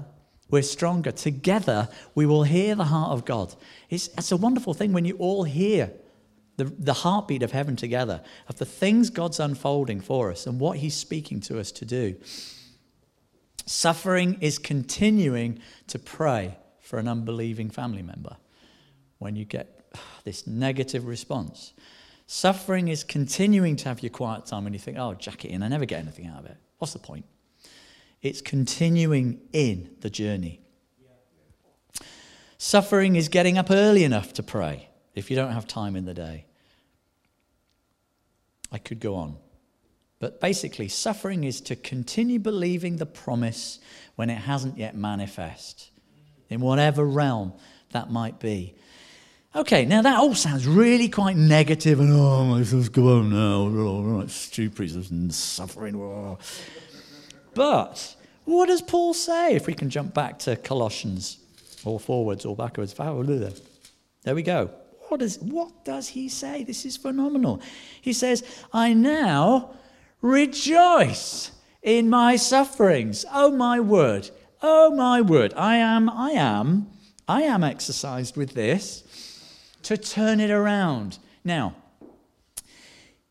we're 0.51 0.63
stronger. 0.63 1.11
Together 1.11 1.89
we 2.15 2.27
will 2.27 2.45
hear 2.45 2.75
the 2.75 2.85
heart 2.85 3.11
of 3.11 3.25
God. 3.25 3.55
It's, 3.91 4.09
it's 4.17 4.33
a 4.33 4.37
wonderful 4.37 4.73
thing 4.73 4.93
when 4.93 5.05
you 5.05 5.17
all 5.17 5.45
hear 5.45 5.93
the, 6.59 6.65
the 6.65 6.93
heartbeat 6.93 7.43
of 7.43 7.53
heaven 7.53 7.77
together, 7.77 8.21
of 8.49 8.59
the 8.59 8.67
things 8.67 9.11
God's 9.11 9.41
unfolding 9.41 10.01
for 10.01 10.31
us 10.31 10.47
and 10.47 10.61
what 10.61 10.79
He's 10.79 10.95
speaking 10.95 11.41
to 11.43 11.59
us 11.59 11.73
to 11.73 11.85
do. 11.85 12.17
Suffering 13.65 14.39
is 14.41 14.59
continuing 14.59 15.61
to 15.87 15.99
pray 15.99 16.59
for 16.81 16.99
an 16.99 17.07
unbelieving 17.07 17.71
family 17.71 18.03
member 18.03 18.37
when 19.19 19.37
you 19.37 19.45
get 19.45 19.95
this 20.25 20.47
negative 20.47 21.07
response. 21.07 21.75
Suffering 22.27 22.89
is 22.89 23.05
continuing 23.05 23.77
to 23.77 23.89
have 23.89 24.03
your 24.03 24.11
quiet 24.11 24.45
time 24.45 24.65
when 24.65 24.73
you 24.73 24.79
think, 24.81 24.99
oh, 24.99 25.15
jack 25.15 25.45
it 25.45 25.51
in, 25.51 25.63
I 25.63 25.69
never 25.69 25.87
get 25.87 26.01
anything 26.01 26.27
out 26.27 26.41
of 26.41 26.47
it. 26.47 26.57
What's 26.79 26.93
the 26.93 26.99
point? 26.99 27.25
It's 28.21 28.41
continuing 28.41 29.41
in 29.53 29.91
the 30.01 30.11
journey. 30.11 30.61
Suffering 32.59 33.15
is 33.15 33.29
getting 33.29 33.57
up 33.57 33.71
early 33.71 34.03
enough 34.03 34.33
to 34.33 34.43
pray 34.43 34.89
if 35.15 35.31
you 35.31 35.37
don't 35.37 35.53
have 35.53 35.69
time 35.69 35.95
in 35.95 36.05
the 36.05 36.15
day. 36.15 36.47
I 38.71 38.79
could 38.79 39.01
go 39.01 39.15
on. 39.15 39.37
But 40.21 40.41
basically, 40.41 40.89
suffering 40.89 41.45
is 41.45 41.61
to 41.63 41.77
continue 41.77 42.39
believing 42.39 42.97
the 42.97 43.07
promise 43.07 43.79
when 44.17 44.31
it 44.31 44.39
hasn't 44.39 44.77
yet 44.77 44.97
manifest, 44.97 45.91
in 46.49 46.61
whatever 46.61 47.05
realm 47.05 47.53
that 47.93 48.11
might 48.11 48.41
be. 48.41 48.75
Okay, 49.55 49.85
now 49.85 50.03
that 50.03 50.19
all 50.19 50.35
sounds 50.35 50.67
really 50.67 51.09
quite 51.09 51.37
negative 51.37 52.01
and 52.01 52.13
oh, 52.13 52.45
my 52.45 52.63
son's 52.65 52.89
go 52.89 53.19
on 53.19 53.31
now, 53.31 54.27
stupid 54.27 54.95
and 55.11 55.33
suffering. 55.33 56.37
But 57.55 58.17
what 58.45 58.67
does 58.67 58.83
Paul 58.83 59.15
say? 59.15 59.55
If 59.55 59.67
we 59.67 59.75
can 59.75 59.89
jump 59.89 60.15
back 60.15 60.39
to 60.41 60.57
Colossians, 60.57 61.39
or 61.85 61.99
forwards 62.01 62.45
or 62.45 62.57
backwards, 62.57 62.93
there 62.93 64.35
we 64.35 64.43
go. 64.43 64.71
What 65.09 65.21
does, 65.21 65.39
what 65.39 65.85
does 65.85 66.09
he 66.09 66.29
say? 66.29 66.65
This 66.65 66.85
is 66.85 66.97
phenomenal. 66.97 67.61
He 68.01 68.13
says, 68.13 68.45
I 68.73 68.93
now 68.93 69.75
rejoice 70.21 71.51
in 71.83 72.11
my 72.11 72.37
sufferings. 72.37 73.25
Oh 73.33 73.51
my 73.51 73.81
word. 73.81 74.31
Oh 74.63 74.95
my 74.95 75.21
word. 75.21 75.55
I 75.57 75.77
am, 75.77 76.11
I 76.11 76.33
am, 76.33 76.89
I 77.27 77.43
am 77.43 77.65
exercised 77.65 78.37
with 78.37 78.55
this 78.55 79.03
to 79.85 79.97
turn 79.97 80.41
it 80.41 80.51
around. 80.51 81.19
Now, 81.45 81.75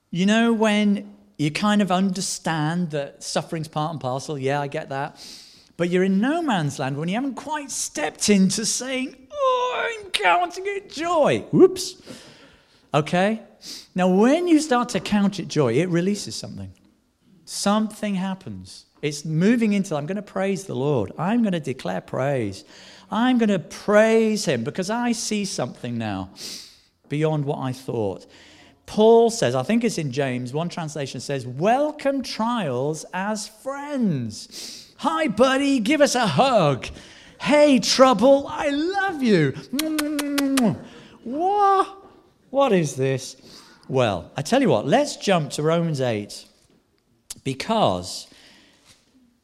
you 0.09 0.25
know 0.25 0.53
when 0.53 1.13
you 1.37 1.51
kind 1.51 1.81
of 1.81 1.91
understand 1.91 2.91
that 2.91 3.21
suffering's 3.21 3.67
part 3.67 3.91
and 3.91 4.01
parcel, 4.01 4.39
yeah, 4.39 4.59
I 4.59 4.67
get 4.67 4.89
that. 4.89 5.23
But 5.77 5.89
you're 5.89 6.03
in 6.03 6.19
no 6.19 6.41
man's 6.41 6.79
land 6.79 6.97
when 6.97 7.07
you 7.07 7.15
haven't 7.15 7.35
quite 7.35 7.69
stepped 7.69 8.29
into 8.29 8.65
saying, 8.65 9.15
Oh, 9.31 9.89
I'm 10.03 10.09
counting 10.09 10.63
it 10.65 10.91
joy. 10.91 11.45
Whoops. 11.51 12.01
Okay? 12.93 13.41
Now, 13.93 14.07
when 14.07 14.47
you 14.47 14.59
start 14.59 14.89
to 14.89 14.99
count 14.99 15.39
it 15.39 15.47
joy, 15.47 15.73
it 15.73 15.89
releases 15.89 16.35
something. 16.35 16.71
Something 17.45 18.15
happens. 18.15 18.85
It's 19.01 19.23
moving 19.23 19.73
into, 19.73 19.95
I'm 19.95 20.07
going 20.07 20.15
to 20.15 20.21
praise 20.23 20.65
the 20.65 20.75
Lord. 20.75 21.11
I'm 21.17 21.43
going 21.43 21.53
to 21.53 21.59
declare 21.59 22.01
praise. 22.01 22.65
I'm 23.11 23.37
going 23.37 23.49
to 23.49 23.59
praise 23.59 24.45
him 24.45 24.63
because 24.63 24.89
I 24.89 25.11
see 25.11 25.45
something 25.45 25.97
now 25.97 26.31
beyond 27.07 27.45
what 27.45 27.59
I 27.59 27.71
thought. 27.71 28.25
Paul 28.87 29.29
says, 29.29 29.53
I 29.53 29.63
think 29.63 29.83
it's 29.83 29.97
in 29.97 30.11
James, 30.11 30.53
one 30.53 30.69
translation 30.69 31.19
says, 31.19 31.45
Welcome 31.45 32.23
trials 32.23 33.05
as 33.13 33.47
friends. 33.47 34.86
Hi, 34.97 35.27
buddy, 35.27 35.79
give 35.79 36.01
us 36.01 36.15
a 36.15 36.25
hug. 36.25 36.87
Hey, 37.39 37.77
trouble, 37.79 38.47
I 38.47 38.69
love 38.69 39.21
you. 39.21 39.51
What? 41.23 41.97
What 42.49 42.73
is 42.73 42.95
this? 42.95 43.35
Well, 43.87 44.31
I 44.35 44.41
tell 44.41 44.61
you 44.61 44.69
what, 44.69 44.87
let's 44.87 45.15
jump 45.17 45.51
to 45.51 45.61
Romans 45.61 46.01
8 46.01 46.45
because 47.43 48.27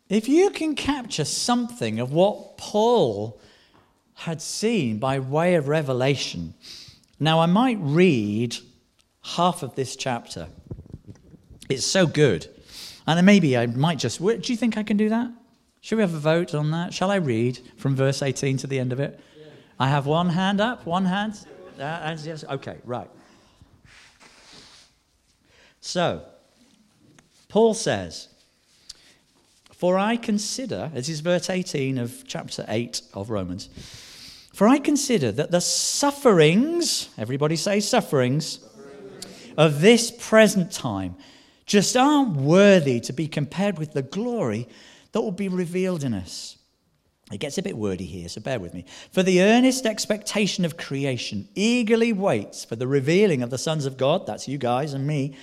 if 0.09 0.27
you 0.27 0.49
can 0.49 0.75
capture 0.75 1.25
something 1.25 1.99
of 1.99 2.11
what 2.11 2.57
Paul 2.57 3.39
had 4.15 4.41
seen 4.41 4.97
by 4.97 5.19
way 5.19 5.55
of 5.55 5.67
revelation. 5.67 6.53
Now, 7.19 7.39
I 7.39 7.45
might 7.45 7.77
read 7.79 8.55
half 9.23 9.63
of 9.63 9.75
this 9.75 9.95
chapter. 9.95 10.47
It's 11.69 11.85
so 11.85 12.05
good. 12.05 12.47
And 13.05 13.23
maybe 13.25 13.57
I 13.57 13.65
might 13.67 13.99
just. 13.99 14.19
Do 14.19 14.39
you 14.43 14.57
think 14.57 14.77
I 14.77 14.83
can 14.83 14.97
do 14.97 15.09
that? 15.09 15.31
Should 15.83 15.97
we 15.97 16.01
have 16.01 16.13
a 16.13 16.17
vote 16.17 16.55
on 16.55 16.71
that? 16.71 16.93
Shall 16.93 17.11
I 17.11 17.17
read 17.17 17.59
from 17.75 17.93
verse 17.93 18.21
18 18.21 18.55
to 18.59 18.67
the 18.67 18.79
end 18.79 18.93
of 18.93 19.01
it? 19.01 19.19
Yeah. 19.37 19.47
I 19.77 19.89
have 19.89 20.05
one 20.05 20.29
hand 20.29 20.61
up, 20.61 20.85
one 20.85 21.03
hand. 21.03 21.45
Uh, 21.77 22.15
yes. 22.23 22.45
Okay, 22.45 22.77
right. 22.85 23.09
So, 25.81 26.21
Paul 27.49 27.73
says, 27.73 28.29
For 29.73 29.99
I 29.99 30.15
consider, 30.15 30.89
this 30.93 31.09
is 31.09 31.19
verse 31.19 31.49
18 31.49 31.97
of 31.97 32.23
chapter 32.25 32.63
8 32.69 33.01
of 33.13 33.29
Romans, 33.29 33.67
for 34.53 34.69
I 34.69 34.79
consider 34.79 35.33
that 35.33 35.51
the 35.51 35.59
sufferings, 35.59 37.09
everybody 37.17 37.57
say 37.57 37.81
sufferings, 37.81 38.59
of 39.57 39.81
this 39.81 40.11
present 40.11 40.71
time 40.71 41.17
just 41.65 41.97
aren't 41.97 42.37
worthy 42.37 43.01
to 43.01 43.11
be 43.11 43.27
compared 43.27 43.77
with 43.77 43.91
the 43.91 44.01
glory 44.01 44.69
that 45.13 45.21
will 45.21 45.31
be 45.31 45.47
revealed 45.47 46.03
in 46.03 46.13
us. 46.13 46.57
It 47.31 47.39
gets 47.39 47.57
a 47.57 47.63
bit 47.63 47.77
wordy 47.77 48.05
here, 48.05 48.27
so 48.27 48.41
bear 48.41 48.59
with 48.59 48.73
me. 48.73 48.85
For 49.11 49.23
the 49.23 49.41
earnest 49.41 49.85
expectation 49.85 50.65
of 50.65 50.77
creation 50.77 51.47
eagerly 51.55 52.11
waits 52.11 52.65
for 52.65 52.75
the 52.75 52.85
revealing 52.85 53.41
of 53.41 53.49
the 53.49 53.57
sons 53.57 53.85
of 53.85 53.97
God, 53.97 54.27
that's 54.27 54.47
you 54.47 54.57
guys 54.57 54.93
and 54.93 55.07
me. 55.07 55.35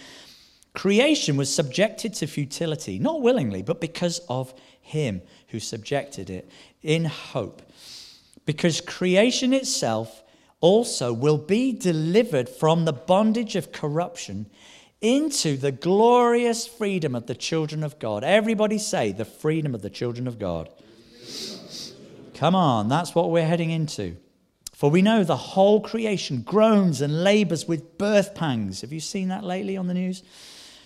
Creation 0.74 1.36
was 1.36 1.52
subjected 1.52 2.14
to 2.14 2.26
futility, 2.26 2.98
not 2.98 3.22
willingly, 3.22 3.62
but 3.62 3.80
because 3.80 4.20
of 4.28 4.52
him 4.80 5.22
who 5.48 5.58
subjected 5.58 6.28
it, 6.28 6.48
in 6.82 7.06
hope 7.06 7.62
because 8.50 8.80
creation 8.80 9.52
itself 9.52 10.24
also 10.60 11.12
will 11.12 11.38
be 11.38 11.72
delivered 11.72 12.48
from 12.48 12.84
the 12.84 12.92
bondage 12.92 13.54
of 13.54 13.70
corruption 13.70 14.44
into 15.00 15.56
the 15.56 15.72
glorious 15.72 16.66
freedom 16.66 17.14
of 17.14 17.26
the 17.26 17.34
children 17.34 17.82
of 17.82 17.98
God. 17.98 18.22
Everybody 18.22 18.78
say, 18.78 19.12
the 19.12 19.24
freedom 19.24 19.74
of 19.74 19.82
the 19.82 19.90
children 19.90 20.26
of 20.26 20.38
God. 20.38 20.68
Come 22.34 22.54
on, 22.54 22.88
that's 22.88 23.14
what 23.14 23.30
we're 23.30 23.46
heading 23.46 23.70
into. 23.70 24.16
For 24.74 24.90
we 24.90 25.02
know 25.02 25.24
the 25.24 25.36
whole 25.36 25.80
creation 25.80 26.42
groans 26.42 27.00
and 27.02 27.22
labors 27.22 27.68
with 27.68 27.98
birth 27.98 28.34
pangs. 28.34 28.80
Have 28.80 28.92
you 28.92 29.00
seen 29.00 29.28
that 29.28 29.44
lately 29.44 29.76
on 29.76 29.86
the 29.86 29.94
news? 29.94 30.22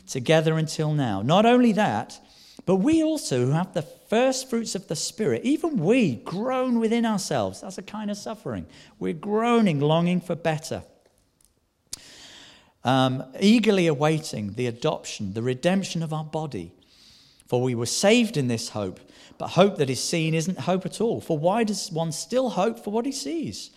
Together 0.07 0.59
until 0.59 0.93
now. 0.93 1.23
Not 1.23 1.47
only 1.47 1.73
that, 1.73 2.19
but 2.67 2.77
we 2.77 3.03
also 3.03 3.47
who 3.47 3.53
have 3.53 3.73
the 3.73 3.83
first 3.83 4.51
fruits 4.51 4.75
of 4.75 4.89
the 4.89 4.97
Spirit, 4.97 5.43
even 5.45 5.77
we 5.77 6.17
groan 6.17 6.81
within 6.81 7.07
ourselves. 7.07 7.61
That's 7.61 7.79
a 7.79 7.83
kind 7.83 8.11
of 8.11 8.17
suffering. 8.17 8.67
We're 8.99 9.13
groaning, 9.13 9.81
longing 9.81 10.21
for 10.21 10.35
better 10.35 10.83
um, 12.85 13.25
eagerly 13.41 13.87
awaiting 13.87 14.55
the 14.55 14.67
adoption, 14.67 15.33
the 15.33 15.43
redemption 15.43 16.03
of 16.03 16.13
our 16.13 16.25
body. 16.25 16.73
For 17.47 17.63
we 17.63 17.75
were 17.75 17.87
saved 17.87 18.37
in 18.37 18.49
this 18.49 18.71
hope, 18.71 19.01
but 19.39 19.49
hope 19.49 19.77
that 19.79 19.91
is 19.91 20.03
seen 20.03 20.35
isn't 20.35 20.61
hope 20.61 20.87
at 20.87 21.01
all. 21.01 21.21
For 21.21 21.39
why 21.39 21.65
does 21.65 21.91
one 21.91 22.13
still 22.13 22.51
hope 22.51 22.83
for 22.83 22.91
what 22.91 23.07
he 23.07 23.13
sees? 23.13 23.71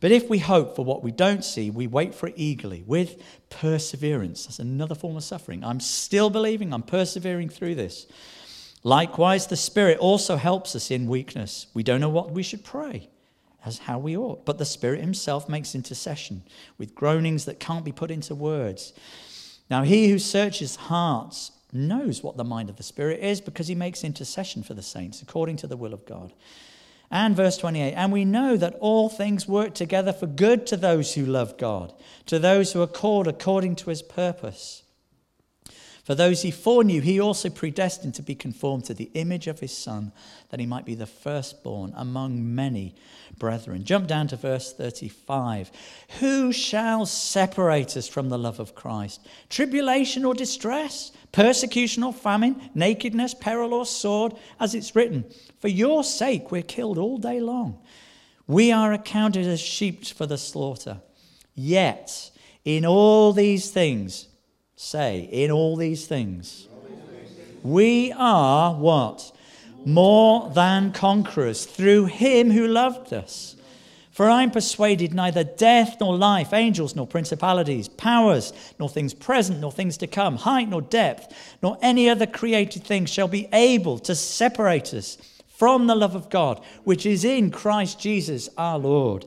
But 0.00 0.12
if 0.12 0.28
we 0.28 0.38
hope 0.38 0.76
for 0.76 0.84
what 0.84 1.02
we 1.02 1.12
don't 1.12 1.44
see, 1.44 1.70
we 1.70 1.86
wait 1.86 2.14
for 2.14 2.26
it 2.26 2.34
eagerly 2.36 2.82
with 2.86 3.22
perseverance. 3.48 4.44
That's 4.44 4.58
another 4.58 4.94
form 4.94 5.16
of 5.16 5.24
suffering. 5.24 5.64
I'm 5.64 5.80
still 5.80 6.28
believing, 6.28 6.72
I'm 6.72 6.82
persevering 6.82 7.48
through 7.48 7.76
this. 7.76 8.06
Likewise, 8.82 9.46
the 9.46 9.56
Spirit 9.56 9.98
also 9.98 10.36
helps 10.36 10.76
us 10.76 10.90
in 10.90 11.06
weakness. 11.06 11.68
We 11.72 11.82
don't 11.82 12.00
know 12.00 12.10
what 12.10 12.32
we 12.32 12.42
should 12.42 12.64
pray 12.64 13.08
as 13.64 13.78
how 13.78 13.98
we 13.98 14.16
ought. 14.16 14.44
But 14.44 14.58
the 14.58 14.64
Spirit 14.64 15.00
Himself 15.00 15.48
makes 15.48 15.74
intercession 15.74 16.42
with 16.78 16.94
groanings 16.94 17.44
that 17.44 17.60
can't 17.60 17.84
be 17.84 17.92
put 17.92 18.10
into 18.10 18.34
words. 18.34 18.92
Now, 19.70 19.82
He 19.82 20.08
who 20.08 20.18
searches 20.18 20.76
hearts 20.76 21.52
knows 21.72 22.22
what 22.22 22.36
the 22.36 22.44
mind 22.44 22.70
of 22.70 22.76
the 22.76 22.82
Spirit 22.82 23.20
is 23.20 23.40
because 23.40 23.68
He 23.68 23.74
makes 23.74 24.04
intercession 24.04 24.62
for 24.62 24.74
the 24.74 24.82
saints 24.82 25.22
according 25.22 25.56
to 25.56 25.66
the 25.66 25.76
will 25.76 25.92
of 25.92 26.06
God. 26.06 26.32
And 27.10 27.36
verse 27.36 27.56
28 27.56 27.94
And 27.94 28.12
we 28.12 28.24
know 28.24 28.56
that 28.56 28.76
all 28.80 29.08
things 29.08 29.48
work 29.48 29.74
together 29.74 30.12
for 30.12 30.26
good 30.26 30.66
to 30.68 30.76
those 30.76 31.14
who 31.14 31.26
love 31.26 31.58
God, 31.58 31.92
to 32.26 32.38
those 32.38 32.72
who 32.72 32.82
are 32.82 32.86
called 32.86 33.28
according 33.28 33.76
to 33.76 33.90
His 33.90 34.02
purpose. 34.02 34.83
For 36.04 36.14
those 36.14 36.42
he 36.42 36.50
foreknew, 36.50 37.00
he 37.00 37.18
also 37.18 37.48
predestined 37.48 38.14
to 38.16 38.22
be 38.22 38.34
conformed 38.34 38.84
to 38.84 38.94
the 38.94 39.10
image 39.14 39.46
of 39.46 39.60
his 39.60 39.76
Son, 39.76 40.12
that 40.50 40.60
he 40.60 40.66
might 40.66 40.84
be 40.84 40.94
the 40.94 41.06
firstborn 41.06 41.94
among 41.96 42.54
many 42.54 42.94
brethren. 43.38 43.84
Jump 43.84 44.06
down 44.06 44.28
to 44.28 44.36
verse 44.36 44.74
35. 44.74 45.70
Who 46.20 46.52
shall 46.52 47.06
separate 47.06 47.96
us 47.96 48.06
from 48.06 48.28
the 48.28 48.38
love 48.38 48.60
of 48.60 48.74
Christ? 48.74 49.26
Tribulation 49.48 50.26
or 50.26 50.34
distress? 50.34 51.10
Persecution 51.32 52.02
or 52.02 52.12
famine? 52.12 52.70
Nakedness, 52.74 53.32
peril 53.32 53.72
or 53.72 53.86
sword? 53.86 54.34
As 54.60 54.74
it's 54.74 54.94
written, 54.94 55.24
For 55.60 55.68
your 55.68 56.04
sake 56.04 56.52
we're 56.52 56.62
killed 56.62 56.98
all 56.98 57.16
day 57.16 57.40
long. 57.40 57.78
We 58.46 58.72
are 58.72 58.92
accounted 58.92 59.46
as 59.46 59.58
sheep 59.58 60.04
for 60.04 60.26
the 60.26 60.36
slaughter. 60.36 61.00
Yet, 61.54 62.30
in 62.62 62.84
all 62.84 63.32
these 63.32 63.70
things, 63.70 64.28
Say, 64.76 65.28
in 65.30 65.50
all 65.50 65.76
these 65.76 66.06
things, 66.06 66.68
we 67.62 68.12
are 68.12 68.74
what? 68.74 69.32
More 69.84 70.50
than 70.50 70.92
conquerors 70.92 71.64
through 71.64 72.06
him 72.06 72.50
who 72.50 72.66
loved 72.66 73.12
us. 73.12 73.56
For 74.10 74.30
I 74.30 74.44
am 74.44 74.52
persuaded 74.52 75.12
neither 75.12 75.42
death 75.42 75.96
nor 76.00 76.16
life, 76.16 76.52
angels 76.52 76.94
nor 76.94 77.04
principalities, 77.04 77.88
powers, 77.88 78.52
nor 78.78 78.88
things 78.88 79.12
present 79.12 79.58
nor 79.58 79.72
things 79.72 79.96
to 79.96 80.06
come, 80.06 80.36
height 80.36 80.68
nor 80.68 80.82
depth, 80.82 81.34
nor 81.62 81.76
any 81.82 82.08
other 82.08 82.26
created 82.26 82.84
thing 82.84 83.06
shall 83.06 83.26
be 83.26 83.48
able 83.52 83.98
to 83.98 84.14
separate 84.14 84.94
us 84.94 85.18
from 85.48 85.88
the 85.88 85.96
love 85.96 86.14
of 86.14 86.30
God, 86.30 86.62
which 86.84 87.06
is 87.06 87.24
in 87.24 87.50
Christ 87.50 87.98
Jesus 87.98 88.48
our 88.56 88.78
Lord. 88.78 89.26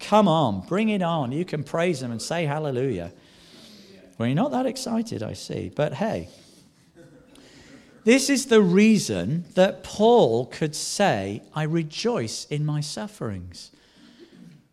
Come 0.00 0.28
on, 0.28 0.66
bring 0.66 0.90
it 0.90 1.00
on. 1.00 1.32
You 1.32 1.46
can 1.46 1.64
praise 1.64 2.02
him 2.02 2.10
and 2.10 2.20
say 2.20 2.44
hallelujah. 2.44 3.12
Well, 4.18 4.28
you're 4.28 4.36
not 4.36 4.52
that 4.52 4.66
excited, 4.66 5.22
I 5.22 5.34
see. 5.34 5.70
But 5.74 5.94
hey, 5.94 6.28
this 8.04 8.30
is 8.30 8.46
the 8.46 8.62
reason 8.62 9.44
that 9.54 9.82
Paul 9.82 10.46
could 10.46 10.76
say, 10.76 11.42
I 11.54 11.64
rejoice 11.64 12.46
in 12.46 12.64
my 12.64 12.80
sufferings. 12.80 13.72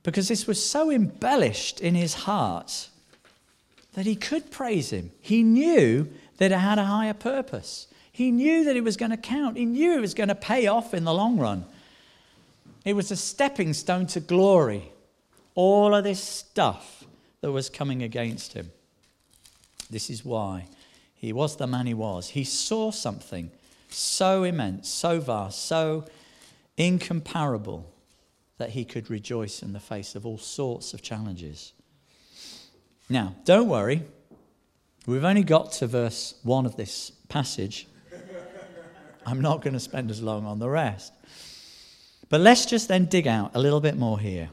Because 0.04 0.28
this 0.28 0.46
was 0.46 0.64
so 0.64 0.92
embellished 0.92 1.82
in 1.82 1.96
his 1.96 2.14
heart 2.14 2.90
that 3.94 4.06
he 4.06 4.16
could 4.16 4.52
praise 4.52 4.92
him. 4.92 5.12
He 5.22 5.44
knew 5.44 6.10
that 6.38 6.52
it 6.52 6.58
had 6.58 6.78
a 6.78 6.86
higher 6.86 7.14
purpose. 7.14 7.88
He 8.12 8.30
knew 8.30 8.66
that 8.66 8.76
it 8.76 8.84
was 8.84 8.98
going 8.98 9.12
to 9.12 9.18
count. 9.18 9.58
He 9.58 9.66
knew 9.66 9.98
it 9.98 10.02
was 10.02 10.14
going 10.14 10.30
to 10.30 10.36
pay 10.36 10.68
off 10.68 10.94
in 10.94 11.04
the 11.04 11.14
long 11.14 11.38
run. 11.38 11.66
It 12.86 12.96
was 12.96 13.12
a 13.12 13.16
stepping 13.16 13.74
stone 13.74 14.08
to 14.08 14.20
glory. 14.20 14.92
All 15.56 15.96
of 15.96 16.04
this 16.04 16.22
stuff 16.22 17.06
that 17.42 17.52
was 17.52 17.70
coming 17.70 18.04
against 18.04 18.54
him. 18.54 18.72
This 19.94 20.10
is 20.10 20.26
why 20.26 20.66
he 21.14 21.32
was 21.32 21.56
the 21.56 21.68
man 21.68 21.86
he 21.86 21.94
was. 21.94 22.30
He 22.30 22.44
saw 22.44 22.90
something 22.90 23.52
so 23.90 24.44
immense, 24.44 24.90
so 24.90 25.20
vast, 25.20 25.68
so 25.68 26.06
incomparable 26.78 27.94
that 28.58 28.72
he 28.72 28.86
could 28.86 29.12
rejoice 29.12 29.62
in 29.62 29.72
the 29.72 29.80
face 29.80 30.16
of 30.16 30.26
all 30.26 30.40
sorts 30.40 30.96
of 30.96 31.04
challenges. 31.04 31.74
Now, 33.08 33.36
don't 33.46 33.70
worry. 33.70 34.02
We've 35.06 35.24
only 35.24 35.44
got 35.44 35.74
to 35.74 35.86
verse 35.86 36.34
1 36.42 36.66
of 36.66 36.76
this 36.76 37.12
passage. 37.30 37.88
I'm 39.28 39.42
not 39.42 39.62
going 39.62 39.76
to 39.76 39.80
spend 39.80 40.10
as 40.10 40.24
long 40.24 40.44
on 40.46 40.58
the 40.58 40.70
rest. 40.70 41.14
But 42.30 42.42
let's 42.42 42.66
just 42.66 42.88
then 42.88 43.06
dig 43.06 43.28
out 43.28 43.52
a 43.54 43.60
little 43.60 43.80
bit 43.80 43.96
more 43.96 44.20
here. 44.20 44.50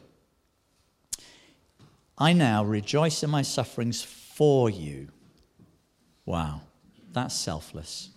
I 2.19 2.35
now 2.35 2.63
rejoice 2.63 3.23
in 3.23 3.31
my 3.31 3.41
sufferings 3.41 4.03
for 4.03 4.69
you 4.69 5.09
Wow, 6.31 6.61
that's 7.13 7.35
selfless. 7.35 8.11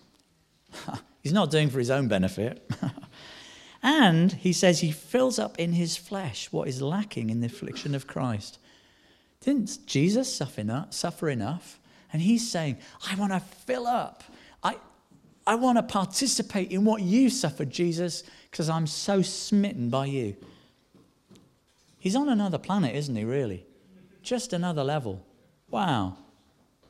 He's 1.20 1.32
not 1.32 1.50
doing 1.50 1.68
for 1.68 1.80
his 1.80 1.90
own 1.90 2.06
benefit. 2.06 2.70
and 3.82 4.30
he 4.30 4.52
says 4.52 4.78
he 4.78 4.92
fills 4.92 5.40
up 5.40 5.58
in 5.58 5.72
his 5.72 5.96
flesh 5.96 6.52
what 6.52 6.68
is 6.68 6.80
lacking 6.80 7.28
in 7.28 7.40
the 7.40 7.48
affliction 7.48 7.92
of 7.92 8.06
Christ. 8.06 8.60
Didn't 9.40 9.84
Jesus 9.86 10.32
suffer 10.32 10.60
enough? 10.60 10.92
Suffer 10.92 11.28
enough? 11.28 11.80
And 12.12 12.22
he's 12.22 12.48
saying, 12.48 12.78
I 13.10 13.16
want 13.16 13.32
to 13.32 13.40
fill 13.40 13.88
up. 13.88 14.22
I, 14.62 14.76
I 15.44 15.56
want 15.56 15.78
to 15.78 15.82
participate 15.82 16.70
in 16.70 16.84
what 16.84 17.02
you 17.02 17.30
suffered, 17.30 17.70
Jesus, 17.70 18.22
because 18.48 18.68
I'm 18.68 18.86
so 18.86 19.22
smitten 19.22 19.90
by 19.90 20.06
you. 20.06 20.36
He's 21.98 22.14
on 22.14 22.28
another 22.28 22.58
planet, 22.58 22.94
isn't 22.94 23.16
he, 23.16 23.24
really? 23.24 23.66
Just 24.22 24.52
another 24.52 24.84
level. 24.84 25.26
Wow. 25.68 26.16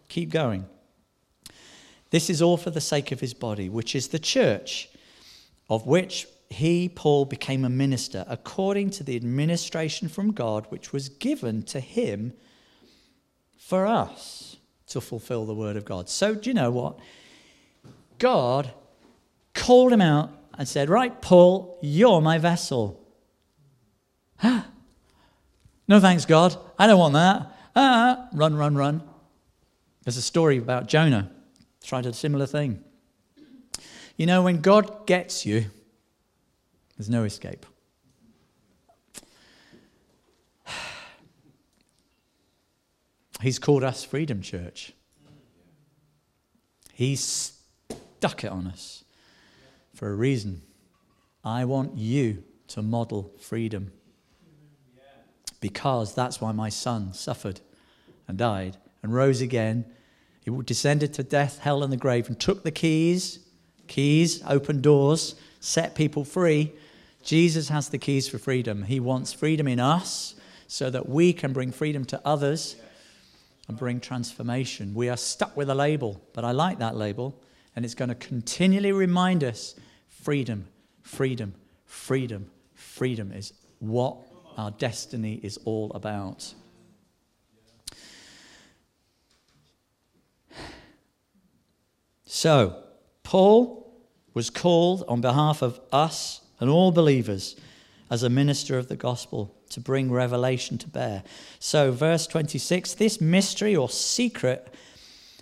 Keep 0.09 0.29
going. 0.29 0.67
This 2.15 2.31
is 2.31 2.41
all 2.41 2.57
for 2.57 2.71
the 2.71 2.81
sake 2.81 3.11
of 3.11 3.19
his 3.19 3.35
body, 3.35 3.69
which 3.69 3.97
is 3.97 4.07
the 4.07 4.21
church, 4.21 4.89
of 5.69 5.85
which 5.85 6.29
he, 6.49 6.89
Paul, 6.89 7.25
became 7.25 7.65
a 7.65 7.69
minister 7.69 8.25
according 8.29 8.91
to 8.91 9.03
the 9.03 9.17
administration 9.17 10.09
from 10.09 10.31
God 10.31 10.67
which 10.69 10.93
was 10.93 11.09
given 11.09 11.65
to 11.65 11.81
him 11.81 12.33
for 13.59 13.85
us 13.85 14.59
to 14.87 15.01
fulfill 15.01 15.45
the 15.45 15.57
word 15.57 15.77
of 15.77 15.85
God. 15.85 16.09
So, 16.09 16.37
do 16.37 16.51
you 16.51 16.55
know 16.55 16.71
what? 16.71 17.01
God 18.21 18.71
called 19.53 19.93
him 19.93 20.01
out 20.01 20.31
and 20.57 20.69
said, 20.69 20.89
Right, 20.89 21.21
Paul, 21.21 21.81
you're 21.83 22.21
my 22.21 22.39
vessel. 22.39 23.05
no 24.45 24.63
thanks, 25.89 26.27
God. 26.27 26.57
I 26.79 26.87
don't 26.87 27.01
want 27.01 27.15
that. 27.15 27.59
Ah, 27.75 28.29
run, 28.33 28.55
run, 28.55 28.77
run. 28.77 29.03
There's 30.05 30.17
a 30.17 30.23
story 30.23 30.59
about 30.59 30.87
Jonah 30.87 31.33
tried 31.85 32.07
a 32.07 32.13
similar 32.13 32.47
thing. 32.47 32.83
You 34.17 34.27
know, 34.27 34.43
when 34.43 34.61
God 34.61 35.07
gets 35.07 35.45
you, 35.45 35.67
there's 36.97 37.11
no 37.11 37.25
escape. 37.25 37.67
He's 43.41 43.59
called 43.59 43.83
us 43.85 44.05
Freedom 44.05 44.41
Church. 44.41 44.93
He's 46.93 47.53
stuck 48.21 48.45
it 48.45 48.51
on 48.51 48.69
us 48.69 49.05
for 49.95 50.11
a 50.11 50.15
reason. 50.15 50.63
I 51.45 51.65
want 51.65 51.97
you 51.97 52.45
to 52.69 52.83
model 52.83 53.33
freedom 53.41 53.93
because 55.61 56.15
that's 56.15 56.41
why 56.41 56.53
my 56.53 56.69
son 56.69 57.13
suffered 57.13 57.61
and 58.29 58.39
died 58.39 58.77
and 59.03 59.13
rose 59.13 59.41
again 59.41 59.85
he 60.45 60.51
descended 60.63 61.15
to 61.15 61.23
death, 61.23 61.59
hell, 61.59 61.83
and 61.83 61.93
the 61.93 61.97
grave 61.97 62.29
and 62.29 62.39
took 62.39 62.63
the 62.63 62.71
keys. 62.71 63.41
Keys, 63.89 64.43
open 64.47 64.81
doors, 64.81 65.35
set 65.61 65.95
people 65.95 66.25
free. 66.25 66.73
Jesus 67.23 67.71
has 67.71 67.89
the 67.89 67.99
keys 67.99 68.29
for 68.29 68.39
freedom. 68.39 68.83
He 68.83 69.01
wants 69.01 69.33
freedom 69.33 69.67
in 69.67 69.81
us 69.81 70.35
so 70.67 70.91
that 70.91 71.09
we 71.09 71.33
can 71.33 71.53
bring 71.53 71.73
freedom 71.73 72.05
to 72.07 72.21
others. 72.25 72.77
and 73.69 73.77
bring 73.79 74.01
transformation. 74.01 74.95
We 74.95 75.09
are 75.09 75.17
stuck 75.17 75.57
with 75.57 75.71
a 75.71 75.75
label, 75.75 76.21
but 76.33 76.45
I 76.45 76.53
like 76.53 76.79
that 76.79 76.97
label, 76.97 77.41
and 77.75 77.85
it's 77.85 77.95
going 77.95 78.11
to 78.11 78.15
continually 78.15 78.93
remind 78.93 79.43
us 79.43 79.75
freedom, 80.09 80.67
freedom, 81.03 81.55
freedom, 81.87 82.51
freedom 82.75 83.33
is 83.33 83.53
what 83.79 84.17
our 84.57 84.71
destiny 84.73 85.41
is 85.43 85.59
all 85.65 85.91
about. 85.93 86.55
So, 92.37 92.83
Paul 93.23 93.95
was 94.35 94.51
called 94.51 95.05
on 95.07 95.21
behalf 95.21 95.63
of 95.63 95.81
us 95.93 96.41
and 96.59 96.69
all 96.69 96.91
believers 96.91 97.55
as 98.11 98.25
a 98.25 98.29
minister 98.29 98.77
of 98.77 98.89
the 98.89 98.97
gospel 98.97 99.55
to 99.71 99.79
bring 99.79 100.11
revelation 100.11 100.77
to 100.79 100.89
bear. 100.89 101.23
So, 101.61 101.93
verse 101.93 102.27
26 102.27 102.95
this 102.95 103.21
mystery 103.21 103.77
or 103.77 103.89
secret 103.89 104.75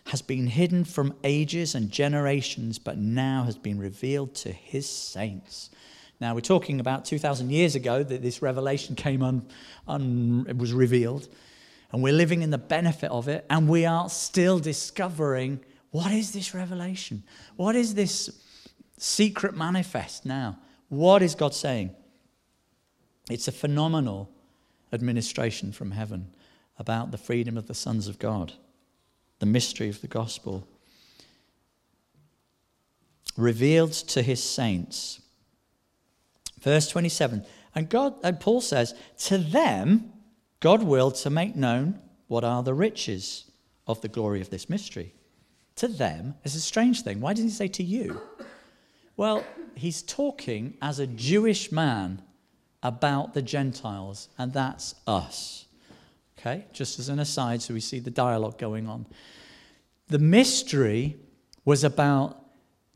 has 0.09 0.21
been 0.21 0.47
hidden 0.49 0.85
from 0.85 1.15
ages 1.25 1.75
and 1.75 1.91
generations, 1.91 2.79
but 2.79 2.99
now 2.99 3.45
has 3.45 3.57
been 3.57 3.79
revealed 3.79 4.35
to 4.35 4.53
his 4.53 4.87
saints. 4.87 5.71
Now, 6.21 6.35
we're 6.35 6.43
talking 6.43 6.79
about 6.79 7.07
2,000 7.07 7.49
years 7.49 7.75
ago 7.75 8.03
that 8.03 8.21
this 8.21 8.43
revelation 8.43 8.97
came 8.97 9.23
on, 9.23 9.47
was 10.59 10.75
revealed, 10.75 11.27
and 11.91 12.03
we're 12.03 12.13
living 12.13 12.43
in 12.43 12.51
the 12.51 12.59
benefit 12.59 13.11
of 13.11 13.29
it, 13.29 13.47
and 13.49 13.67
we 13.67 13.87
are 13.87 14.11
still 14.11 14.59
discovering 14.59 15.65
what 15.93 16.11
is 16.11 16.33
this 16.33 16.55
revelation? 16.55 17.23
What 17.57 17.77
is 17.77 17.95
this 17.95 18.31
secret 18.99 19.55
manifest 19.55 20.25
now? 20.27 20.59
What 20.89 21.23
is 21.23 21.35
God 21.35 21.55
saying? 21.55 21.95
It's 23.31 23.47
a 23.47 23.53
phenomenal 23.53 24.31
administration 24.93 25.71
from 25.71 25.93
heaven 25.93 26.35
about 26.79 27.11
the 27.11 27.19
freedom 27.19 27.57
of 27.57 27.67
the 27.67 27.75
sons 27.75 28.09
of 28.09 28.19
God, 28.19 28.55
the 29.39 29.47
mystery 29.47 29.91
of 29.91 30.01
the 30.01 30.09
gospel. 30.09 30.67
Revealed 33.37 33.93
to 33.93 34.23
his 34.23 34.43
saints. 34.43 35.21
Verse 36.61 36.89
27. 36.89 37.45
And 37.75 37.89
God 37.89 38.15
and 38.23 38.41
Paul 38.41 38.63
says, 38.63 38.95
To 39.27 39.37
them 39.37 40.11
God 40.61 40.83
willed 40.83 41.17
to 41.17 41.31
make 41.31 41.55
known 41.55 42.01
what 42.29 42.45
are 42.45 42.63
the 42.63 42.75
riches 42.75 43.51
of 43.87 44.01
the 44.01 44.09
glory 44.09 44.41
of 44.41 44.49
this 44.49 44.71
mystery. 44.71 45.15
To 45.77 45.89
them, 45.89 46.35
it's 46.45 46.55
a 46.55 46.61
strange 46.61 47.03
thing. 47.03 47.21
Why 47.21 47.33
didn't 47.33 47.51
he 47.51 47.57
say 47.57 47.69
to 47.69 47.83
you? 47.83 48.21
Well, 49.17 49.45
he's 49.75 50.03
talking 50.03 50.77
as 50.83 50.99
a 50.99 51.07
Jewish 51.07 51.73
man 51.73 52.23
about 52.83 53.35
the 53.35 53.43
Gentiles, 53.43 54.29
and 54.39 54.53
that's 54.53 54.95
us. 55.07 55.67
Okay, 56.39 56.65
just 56.73 56.99
as 56.99 57.09
an 57.09 57.19
aside, 57.19 57.63
so 57.63 57.73
we 57.75 57.81
see 57.81 58.01
the 58.01 58.11
dialogue 58.11 58.59
going 58.59 58.89
on. 58.89 59.07
The 60.09 60.19
mystery 60.19 61.17
was 61.65 61.85
about 61.85 62.39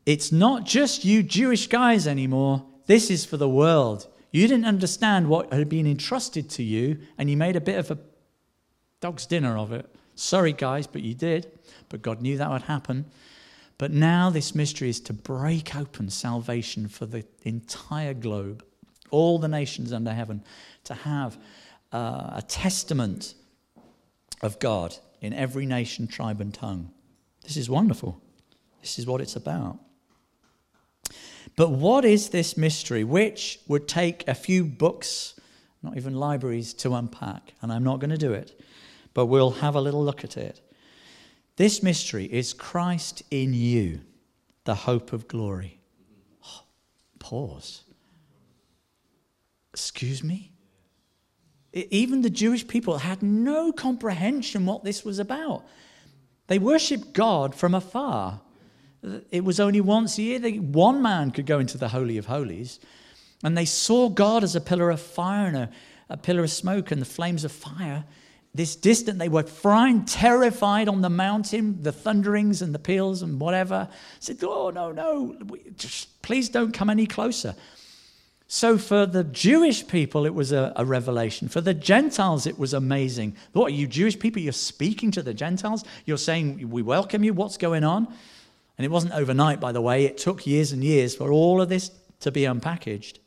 it's 0.05 0.31
not 0.31 0.65
just 0.65 1.05
you 1.05 1.23
Jewish 1.23 1.67
guys 1.67 2.07
anymore, 2.07 2.65
this 2.85 3.09
is 3.09 3.25
for 3.25 3.37
the 3.37 3.49
world. 3.49 4.07
You 4.31 4.47
didn't 4.47 4.65
understand 4.65 5.27
what 5.27 5.51
had 5.53 5.69
been 5.69 5.87
entrusted 5.87 6.49
to 6.51 6.63
you, 6.63 6.99
and 7.17 7.29
you 7.29 7.37
made 7.37 7.55
a 7.55 7.61
bit 7.61 7.77
of 7.77 7.91
a 7.91 7.97
dog's 8.99 9.25
dinner 9.25 9.57
of 9.57 9.71
it. 9.71 9.93
Sorry, 10.17 10.51
guys, 10.51 10.87
but 10.87 11.01
you 11.01 11.13
did. 11.13 11.51
But 11.89 12.01
God 12.01 12.21
knew 12.21 12.37
that 12.37 12.49
would 12.49 12.63
happen. 12.63 13.05
But 13.77 13.91
now 13.91 14.29
this 14.29 14.55
mystery 14.55 14.89
is 14.89 14.99
to 15.01 15.13
break 15.13 15.75
open 15.75 16.09
salvation 16.09 16.87
for 16.87 17.05
the 17.05 17.23
entire 17.43 18.13
globe 18.13 18.63
all 19.09 19.39
the 19.39 19.47
nations 19.47 19.93
under 19.93 20.13
heaven, 20.13 20.43
to 20.85 20.93
have 20.93 21.37
uh, 21.91 22.31
a 22.35 22.43
testament 22.47 23.35
of 24.41 24.59
God 24.59 24.95
in 25.21 25.33
every 25.33 25.65
nation, 25.65 26.07
tribe, 26.07 26.41
and 26.41 26.53
tongue. 26.53 26.91
This 27.43 27.57
is 27.57 27.69
wonderful. 27.69 28.21
This 28.81 28.99
is 28.99 29.07
what 29.07 29.21
it's 29.21 29.35
about. 29.35 29.79
But 31.55 31.71
what 31.71 32.05
is 32.05 32.29
this 32.29 32.57
mystery, 32.57 33.03
which 33.03 33.59
would 33.67 33.87
take 33.87 34.27
a 34.27 34.35
few 34.35 34.63
books, 34.63 35.35
not 35.81 35.97
even 35.97 36.15
libraries, 36.15 36.73
to 36.75 36.93
unpack? 36.93 37.53
And 37.61 37.71
I'm 37.71 37.83
not 37.83 37.99
going 37.99 38.11
to 38.11 38.17
do 38.17 38.33
it, 38.33 38.59
but 39.17 39.25
we'll 39.25 39.49
have 39.49 39.73
a 39.73 39.81
little 39.81 40.05
look 40.05 40.23
at 40.23 40.37
it. 40.37 40.61
This 41.55 41.81
mystery 41.81 42.25
is 42.25 42.53
Christ 42.53 43.23
in 43.31 43.51
you, 43.51 44.01
the 44.63 44.75
hope 44.75 45.11
of 45.11 45.27
glory. 45.27 45.79
Oh, 46.45 46.61
pause. 47.17 47.81
Excuse 49.73 50.23
me? 50.23 50.51
Even 51.73 52.21
the 52.21 52.29
Jewish 52.29 52.67
people 52.67 52.99
had 52.99 53.23
no 53.23 53.71
comprehension 53.71 54.67
what 54.67 54.83
this 54.83 55.03
was 55.03 55.17
about. 55.17 55.65
They 56.45 56.59
worshipped 56.59 57.13
God 57.13 57.55
from 57.55 57.73
afar. 57.73 58.41
It 59.31 59.43
was 59.43 59.59
only 59.59 59.81
once 59.81 60.19
a 60.19 60.21
year 60.21 60.37
that 60.37 60.59
one 60.59 61.01
man 61.01 61.31
could 61.31 61.47
go 61.47 61.57
into 61.57 61.79
the 61.79 61.87
Holy 61.87 62.19
of 62.19 62.27
Holies. 62.27 62.79
And 63.43 63.57
they 63.57 63.65
saw 63.65 64.09
God 64.09 64.43
as 64.43 64.55
a 64.55 64.61
pillar 64.61 64.91
of 64.91 65.01
fire 65.01 65.47
and 65.47 65.57
a, 65.57 65.69
a 66.07 66.17
pillar 66.17 66.43
of 66.43 66.51
smoke 66.51 66.91
and 66.91 67.01
the 67.01 67.05
flames 67.05 67.43
of 67.43 67.51
fire. 67.51 68.05
This 68.57 68.75
distant, 68.75 69.19
they 69.19 69.29
were 69.29 69.43
frightened, 69.43 70.07
terrified 70.07 70.89
on 70.89 71.01
the 71.01 71.11
mountain, 71.11 71.83
the 71.83 71.91
thunderings 71.91 72.63
and 72.63 72.73
the 72.73 72.79
peals 72.79 73.21
and 73.21 73.39
whatever. 73.39 73.87
Said, 74.19 74.39
Oh, 74.41 74.71
no, 74.71 74.91
no, 74.91 75.37
just 75.77 76.23
please 76.23 76.49
don't 76.49 76.73
come 76.73 76.89
any 76.89 77.05
closer. 77.05 77.53
So 78.47 78.79
for 78.79 79.05
the 79.05 79.23
Jewish 79.23 79.87
people, 79.87 80.25
it 80.25 80.33
was 80.33 80.51
a, 80.51 80.73
a, 80.75 80.85
revelation. 80.85 81.49
For 81.49 81.61
the 81.61 81.75
Gentiles, 81.75 82.47
it 82.47 82.57
was 82.57 82.73
amazing. 82.73 83.35
What, 83.53 83.67
are 83.67 83.75
you 83.75 83.85
Jewish 83.85 84.17
people? 84.17 84.41
You're 84.41 84.53
speaking 84.53 85.11
to 85.11 85.21
the 85.21 85.35
Gentiles? 85.35 85.83
You're 86.05 86.17
saying, 86.17 86.67
We 86.71 86.81
welcome 86.81 87.23
you. 87.23 87.35
What's 87.35 87.57
going 87.57 87.83
on? 87.83 88.07
And 88.79 88.85
it 88.85 88.89
wasn't 88.89 89.13
overnight, 89.13 89.59
by 89.59 89.71
the 89.71 89.81
way. 89.81 90.05
It 90.05 90.17
took 90.17 90.47
years 90.47 90.71
and 90.71 90.83
years 90.83 91.15
for 91.15 91.31
all 91.31 91.61
of 91.61 91.69
this 91.69 91.91
to 92.21 92.31
be 92.31 92.41
unpackaged. 92.41 93.19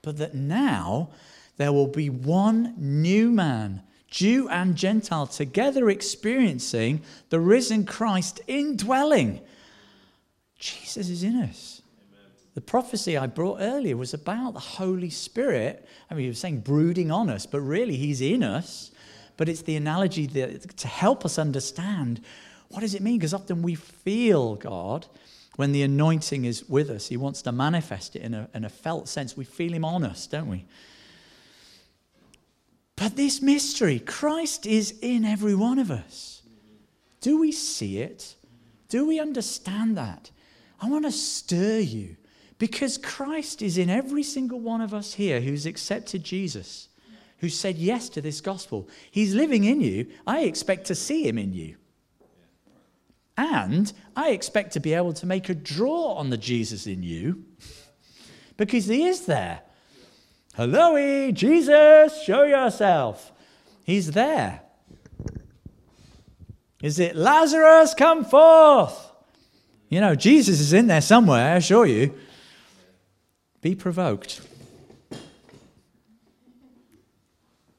But 0.00 0.16
that 0.16 0.32
now 0.34 1.10
there 1.56 1.72
will 1.72 1.86
be 1.86 2.10
one 2.10 2.74
new 2.76 3.30
man, 3.30 3.82
Jew 4.08 4.48
and 4.48 4.76
Gentile, 4.76 5.26
together 5.26 5.88
experiencing 5.90 7.02
the 7.30 7.40
risen 7.40 7.84
Christ 7.84 8.40
indwelling. 8.46 9.40
Jesus 10.58 11.08
is 11.08 11.22
in 11.22 11.36
us. 11.36 11.82
The 12.54 12.60
prophecy 12.60 13.16
I 13.16 13.26
brought 13.26 13.60
earlier 13.60 13.96
was 13.96 14.12
about 14.12 14.52
the 14.52 14.60
Holy 14.60 15.08
Spirit. 15.08 15.86
I 16.10 16.14
mean, 16.14 16.28
was 16.28 16.38
saying 16.38 16.60
brooding 16.60 17.10
on 17.10 17.30
us, 17.30 17.46
but 17.46 17.60
really 17.60 17.96
he's 17.96 18.20
in 18.20 18.42
us. 18.42 18.90
But 19.38 19.48
it's 19.48 19.62
the 19.62 19.76
analogy 19.76 20.26
that, 20.26 20.76
to 20.76 20.88
help 20.88 21.24
us 21.24 21.38
understand 21.38 22.20
what 22.72 22.80
does 22.80 22.94
it 22.94 23.02
mean? 23.02 23.18
Because 23.18 23.34
often 23.34 23.60
we 23.60 23.74
feel 23.74 24.54
God 24.56 25.06
when 25.56 25.72
the 25.72 25.82
anointing 25.82 26.46
is 26.46 26.66
with 26.70 26.88
us. 26.88 27.08
He 27.08 27.18
wants 27.18 27.42
to 27.42 27.52
manifest 27.52 28.16
it 28.16 28.22
in 28.22 28.32
a, 28.32 28.48
in 28.54 28.64
a 28.64 28.70
felt 28.70 29.08
sense. 29.08 29.36
We 29.36 29.44
feel 29.44 29.74
him 29.74 29.84
on 29.84 30.04
us, 30.04 30.26
don't 30.26 30.48
we? 30.48 30.64
But 32.96 33.16
this 33.16 33.42
mystery, 33.42 33.98
Christ 33.98 34.66
is 34.66 34.98
in 35.00 35.24
every 35.24 35.54
one 35.54 35.78
of 35.78 35.90
us. 35.90 36.42
Do 37.20 37.38
we 37.38 37.52
see 37.52 37.98
it? 37.98 38.34
Do 38.88 39.06
we 39.06 39.18
understand 39.18 39.96
that? 39.96 40.30
I 40.80 40.88
want 40.88 41.04
to 41.04 41.12
stir 41.12 41.78
you 41.78 42.16
because 42.58 42.98
Christ 42.98 43.62
is 43.62 43.78
in 43.78 43.88
every 43.88 44.22
single 44.22 44.60
one 44.60 44.80
of 44.80 44.92
us 44.92 45.14
here 45.14 45.40
who's 45.40 45.66
accepted 45.66 46.24
Jesus, 46.24 46.88
who 47.38 47.48
said 47.48 47.76
yes 47.76 48.08
to 48.10 48.20
this 48.20 48.40
gospel. 48.40 48.88
He's 49.10 49.34
living 49.34 49.64
in 49.64 49.80
you. 49.80 50.08
I 50.26 50.40
expect 50.40 50.86
to 50.86 50.94
see 50.94 51.26
him 51.26 51.38
in 51.38 51.52
you. 51.52 51.76
And 53.36 53.92
I 54.14 54.30
expect 54.30 54.72
to 54.74 54.80
be 54.80 54.94
able 54.94 55.12
to 55.14 55.26
make 55.26 55.48
a 55.48 55.54
draw 55.54 56.14
on 56.14 56.30
the 56.30 56.36
Jesus 56.36 56.86
in 56.86 57.02
you 57.02 57.44
because 58.56 58.86
he 58.86 59.06
is 59.06 59.26
there. 59.26 59.62
Hello, 60.54 61.30
Jesus, 61.30 62.22
show 62.22 62.42
yourself. 62.42 63.32
He's 63.84 64.10
there. 64.10 64.60
Is 66.82 66.98
it 66.98 67.16
Lazarus, 67.16 67.94
come 67.94 68.24
forth? 68.24 69.10
You 69.88 70.00
know, 70.00 70.14
Jesus 70.14 70.60
is 70.60 70.74
in 70.74 70.88
there 70.88 71.00
somewhere, 71.00 71.54
I 71.54 71.56
assure 71.56 71.86
you. 71.86 72.14
Be 73.62 73.74
provoked. 73.74 74.42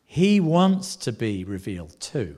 He 0.06 0.40
wants 0.40 0.96
to 0.96 1.12
be 1.12 1.44
revealed 1.44 2.00
too. 2.00 2.38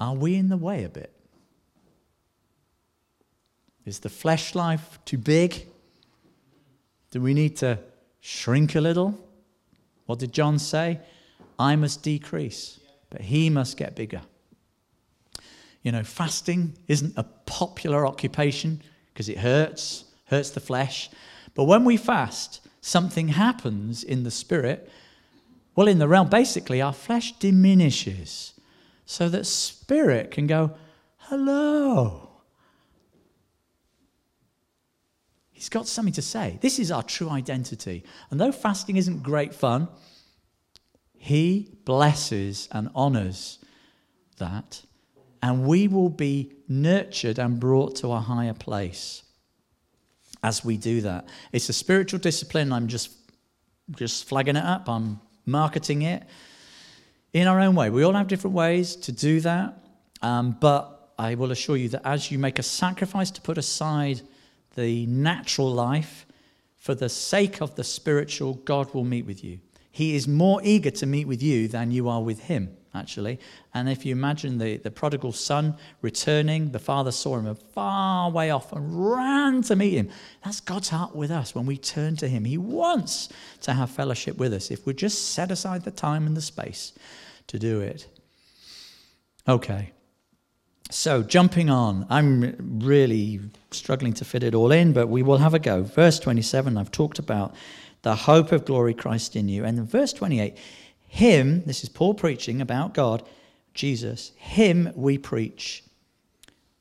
Are 0.00 0.14
we 0.14 0.34
in 0.34 0.48
the 0.48 0.56
way 0.56 0.82
a 0.82 0.88
bit? 0.88 1.12
Is 3.84 4.00
the 4.00 4.08
flesh 4.08 4.56
life 4.56 4.98
too 5.04 5.18
big? 5.18 5.66
Do 7.10 7.20
we 7.20 7.32
need 7.32 7.56
to 7.58 7.78
shrink 8.20 8.74
a 8.74 8.80
little? 8.80 9.18
What 10.06 10.18
did 10.18 10.32
John 10.32 10.58
say? 10.58 11.00
I 11.58 11.76
must 11.76 12.02
decrease, 12.02 12.80
but 13.10 13.22
he 13.22 13.50
must 13.50 13.76
get 13.76 13.94
bigger. 13.94 14.22
You 15.82 15.92
know, 15.92 16.04
fasting 16.04 16.74
isn't 16.86 17.14
a 17.16 17.24
popular 17.24 18.06
occupation 18.06 18.82
because 19.12 19.28
it 19.28 19.38
hurts 19.38 20.04
hurts 20.28 20.50
the 20.50 20.60
flesh. 20.60 21.10
But 21.54 21.64
when 21.64 21.84
we 21.84 21.96
fast, 21.96 22.60
something 22.80 23.28
happens 23.28 24.04
in 24.04 24.22
the 24.22 24.30
spirit. 24.30 24.90
Well, 25.74 25.88
in 25.88 25.98
the 25.98 26.08
realm, 26.08 26.28
basically, 26.28 26.80
our 26.80 26.92
flesh 26.92 27.32
diminishes 27.38 28.52
so 29.06 29.28
that 29.28 29.46
spirit 29.46 30.30
can 30.30 30.46
go, 30.46 30.72
hello. 31.16 32.27
He's 35.58 35.68
got 35.68 35.88
something 35.88 36.14
to 36.14 36.22
say. 36.22 36.56
This 36.60 36.78
is 36.78 36.92
our 36.92 37.02
true 37.02 37.28
identity. 37.30 38.04
And 38.30 38.38
though 38.38 38.52
fasting 38.52 38.96
isn't 38.96 39.24
great 39.24 39.52
fun, 39.52 39.88
he 41.16 41.74
blesses 41.84 42.68
and 42.70 42.88
honors 42.94 43.58
that. 44.36 44.82
And 45.42 45.66
we 45.66 45.88
will 45.88 46.10
be 46.10 46.52
nurtured 46.68 47.40
and 47.40 47.58
brought 47.58 47.96
to 47.96 48.12
a 48.12 48.20
higher 48.20 48.54
place 48.54 49.24
as 50.44 50.64
we 50.64 50.76
do 50.76 51.00
that. 51.00 51.26
It's 51.50 51.68
a 51.68 51.72
spiritual 51.72 52.20
discipline. 52.20 52.72
I'm 52.72 52.86
just, 52.86 53.10
just 53.96 54.28
flagging 54.28 54.54
it 54.54 54.64
up, 54.64 54.88
I'm 54.88 55.18
marketing 55.44 56.02
it 56.02 56.22
in 57.32 57.48
our 57.48 57.58
own 57.58 57.74
way. 57.74 57.90
We 57.90 58.04
all 58.04 58.12
have 58.12 58.28
different 58.28 58.54
ways 58.54 58.94
to 58.94 59.10
do 59.10 59.40
that. 59.40 59.76
Um, 60.22 60.56
but 60.60 61.14
I 61.18 61.34
will 61.34 61.50
assure 61.50 61.76
you 61.76 61.88
that 61.88 62.02
as 62.04 62.30
you 62.30 62.38
make 62.38 62.60
a 62.60 62.62
sacrifice 62.62 63.32
to 63.32 63.40
put 63.40 63.58
aside 63.58 64.22
the 64.78 65.06
natural 65.06 65.70
life 65.72 66.24
for 66.78 66.94
the 66.94 67.08
sake 67.08 67.60
of 67.60 67.74
the 67.74 67.82
spiritual, 67.82 68.54
God 68.54 68.94
will 68.94 69.04
meet 69.04 69.26
with 69.26 69.42
you. 69.42 69.58
He 69.90 70.14
is 70.14 70.28
more 70.28 70.60
eager 70.62 70.92
to 70.92 71.06
meet 71.06 71.26
with 71.26 71.42
you 71.42 71.66
than 71.66 71.90
you 71.90 72.08
are 72.08 72.22
with 72.22 72.38
him, 72.38 72.76
actually. 72.94 73.40
And 73.74 73.88
if 73.88 74.06
you 74.06 74.12
imagine 74.12 74.58
the, 74.58 74.76
the 74.76 74.92
prodigal 74.92 75.32
son 75.32 75.74
returning, 76.00 76.70
the 76.70 76.78
father 76.78 77.10
saw 77.10 77.36
him 77.36 77.46
a 77.46 77.56
far 77.56 78.30
way 78.30 78.52
off 78.52 78.72
and 78.72 79.10
ran 79.10 79.62
to 79.62 79.74
meet 79.74 79.94
him. 79.94 80.10
That's 80.44 80.60
God's 80.60 80.90
heart 80.90 81.16
with 81.16 81.32
us 81.32 81.52
when 81.52 81.66
we 81.66 81.76
turn 81.76 82.14
to 82.16 82.28
him. 82.28 82.44
He 82.44 82.58
wants 82.58 83.28
to 83.62 83.72
have 83.72 83.90
fellowship 83.90 84.38
with 84.38 84.52
us 84.52 84.70
if 84.70 84.86
we 84.86 84.94
just 84.94 85.32
set 85.32 85.50
aside 85.50 85.82
the 85.82 85.90
time 85.90 86.24
and 86.26 86.36
the 86.36 86.42
space 86.42 86.92
to 87.48 87.58
do 87.58 87.80
it. 87.80 88.06
Okay. 89.48 89.90
So, 90.90 91.22
jumping 91.22 91.68
on, 91.68 92.06
I'm 92.08 92.80
really 92.82 93.40
struggling 93.72 94.14
to 94.14 94.24
fit 94.24 94.42
it 94.42 94.54
all 94.54 94.72
in, 94.72 94.94
but 94.94 95.08
we 95.08 95.22
will 95.22 95.36
have 95.36 95.52
a 95.52 95.58
go. 95.58 95.82
Verse 95.82 96.18
27, 96.18 96.78
I've 96.78 96.90
talked 96.90 97.18
about 97.18 97.54
the 98.00 98.14
hope 98.14 98.52
of 98.52 98.64
glory 98.64 98.94
Christ 98.94 99.36
in 99.36 99.50
you. 99.50 99.66
And 99.66 99.78
in 99.78 99.84
verse 99.84 100.14
28, 100.14 100.56
Him, 101.06 101.62
this 101.66 101.82
is 101.82 101.90
Paul 101.90 102.14
preaching 102.14 102.62
about 102.62 102.94
God, 102.94 103.22
Jesus, 103.74 104.32
Him 104.36 104.90
we 104.94 105.18
preach, 105.18 105.84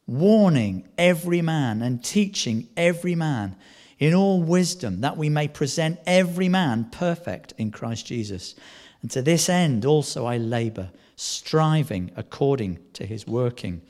warning 0.05 0.87
every 0.97 1.41
man 1.41 1.81
and 1.81 2.01
teaching 2.01 2.69
every 2.77 3.13
man 3.13 3.57
in 3.99 4.13
all 4.13 4.41
wisdom, 4.41 5.01
that 5.01 5.17
we 5.17 5.27
may 5.27 5.49
present 5.49 5.99
every 6.05 6.47
man 6.47 6.85
perfect 6.91 7.53
in 7.57 7.71
Christ 7.71 8.05
Jesus. 8.05 8.55
And 9.01 9.11
to 9.11 9.21
this 9.21 9.49
end 9.49 9.83
also 9.83 10.25
I 10.25 10.37
labor, 10.37 10.91
striving 11.17 12.11
according 12.15 12.79
to 12.93 13.05
His 13.05 13.27
working 13.27 13.81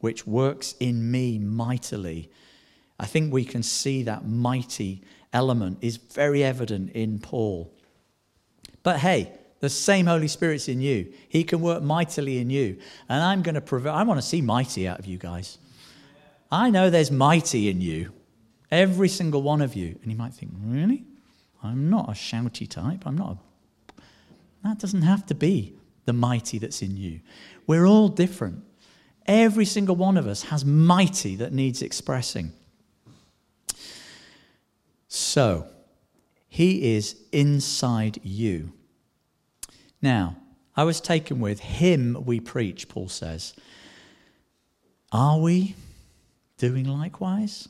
which 0.00 0.26
works 0.26 0.74
in 0.80 1.10
me 1.10 1.38
mightily. 1.38 2.30
I 2.98 3.06
think 3.06 3.32
we 3.32 3.44
can 3.44 3.62
see 3.62 4.02
that 4.04 4.26
mighty 4.26 5.02
element 5.32 5.78
is 5.82 5.96
very 5.96 6.42
evident 6.42 6.92
in 6.92 7.18
Paul. 7.18 7.72
But 8.82 9.00
hey, 9.00 9.32
the 9.60 9.68
same 9.70 10.06
Holy 10.06 10.28
Spirit's 10.28 10.68
in 10.68 10.80
you. 10.80 11.12
He 11.28 11.44
can 11.44 11.60
work 11.60 11.82
mightily 11.82 12.38
in 12.38 12.50
you. 12.50 12.78
And 13.08 13.22
I'm 13.22 13.42
going 13.42 13.54
to 13.54 13.60
prove 13.60 13.86
I 13.86 14.02
want 14.02 14.20
to 14.20 14.26
see 14.26 14.40
mighty 14.40 14.86
out 14.86 14.98
of 14.98 15.06
you 15.06 15.18
guys. 15.18 15.58
I 16.50 16.70
know 16.70 16.90
there's 16.90 17.10
mighty 17.10 17.68
in 17.68 17.80
you, 17.80 18.12
every 18.70 19.08
single 19.08 19.42
one 19.42 19.60
of 19.60 19.74
you. 19.74 19.98
And 20.02 20.12
you 20.12 20.16
might 20.16 20.34
think, 20.34 20.52
really? 20.60 21.04
I'm 21.62 21.90
not 21.90 22.08
a 22.08 22.12
shouty 22.12 22.68
type. 22.68 23.06
I'm 23.06 23.16
not 23.18 23.32
a... 23.32 24.02
That 24.62 24.78
doesn't 24.78 25.02
have 25.02 25.26
to 25.26 25.34
be 25.34 25.74
the 26.04 26.12
mighty 26.12 26.58
that's 26.58 26.82
in 26.82 26.96
you. 26.96 27.20
We're 27.66 27.86
all 27.86 28.08
different. 28.08 28.62
Every 29.26 29.64
single 29.64 29.96
one 29.96 30.16
of 30.16 30.26
us 30.26 30.44
has 30.44 30.64
mighty 30.64 31.36
that 31.36 31.52
needs 31.52 31.82
expressing. 31.82 32.52
So, 35.08 35.68
he 36.48 36.94
is 36.94 37.16
inside 37.32 38.20
you. 38.22 38.72
Now, 40.00 40.36
I 40.76 40.84
was 40.84 41.00
taken 41.00 41.40
with 41.40 41.60
him 41.60 42.22
we 42.24 42.38
preach, 42.38 42.88
Paul 42.88 43.08
says. 43.08 43.54
Are 45.10 45.38
we 45.38 45.74
doing 46.58 46.84
likewise? 46.84 47.68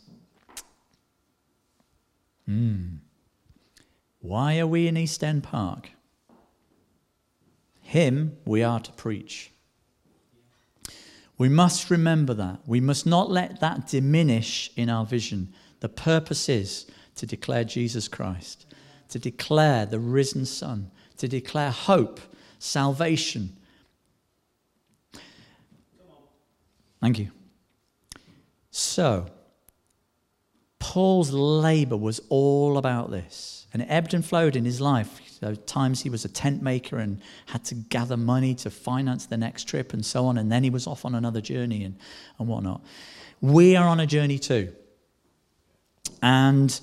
Hmm. 2.47 2.97
Why 4.21 4.59
are 4.59 4.67
we 4.67 4.89
in 4.89 4.97
East 4.97 5.23
End 5.23 5.45
Park? 5.45 5.91
Him 7.81 8.37
we 8.45 8.65
are 8.65 8.81
to 8.81 8.93
preach. 8.93 9.53
We 11.39 11.49
must 11.49 11.91
remember 11.91 12.35
that. 12.35 12.61
We 12.67 12.81
must 12.81 13.07
not 13.07 13.31
let 13.31 13.61
that 13.61 13.87
diminish 13.87 14.71
in 14.77 14.89
our 14.89 15.05
vision. 15.05 15.53
The 15.81 15.89
purpose 15.89 16.49
is 16.49 16.87
to 17.17 17.27
declare 17.27 17.65
Jesus 17.65 18.09
Christ, 18.09 18.67
to 19.11 19.19
declare 19.19 19.87
the 19.87 20.01
risen 20.01 20.47
Son, 20.47 20.91
to 21.19 21.29
declare 21.29 21.71
hope, 21.71 22.21
salvation. 22.59 23.57
Thank 27.01 27.19
you. 27.19 27.31
So, 28.71 29.27
Paul's 30.79 31.33
labor 31.33 31.97
was 31.97 32.21
all 32.29 32.79
about 32.79 33.11
this, 33.11 33.67
and 33.73 33.83
it 33.83 33.87
ebbed 33.91 34.15
and 34.15 34.25
flowed 34.25 34.57
in 34.57 34.65
his 34.65 34.81
life. 34.81 35.21
So 35.39 35.55
times 35.55 36.01
he 36.01 36.09
was 36.09 36.25
a 36.25 36.31
tent 36.31 36.63
maker 36.63 36.97
and 36.97 37.21
had 37.45 37.63
to 37.67 37.75
gather 37.75 38.17
money 38.17 38.55
to 38.55 38.71
finance 38.71 39.27
the 39.27 39.37
next 39.37 39.65
trip 39.65 39.93
and 39.93 40.05
so 40.05 40.25
on, 40.25 40.39
and 40.39 40.51
then 40.51 40.65
he 40.65 40.71
was 40.71 40.87
off 40.87 41.05
on 41.05 41.15
another 41.15 41.43
journey 41.43 41.85
and, 41.85 41.97
and 42.39 42.49
whatnot. 42.49 42.83
We 43.43 43.77
are 43.77 43.87
on 43.87 44.01
a 44.01 44.07
journey 44.07 44.39
too. 44.39 44.73
And 46.23 46.81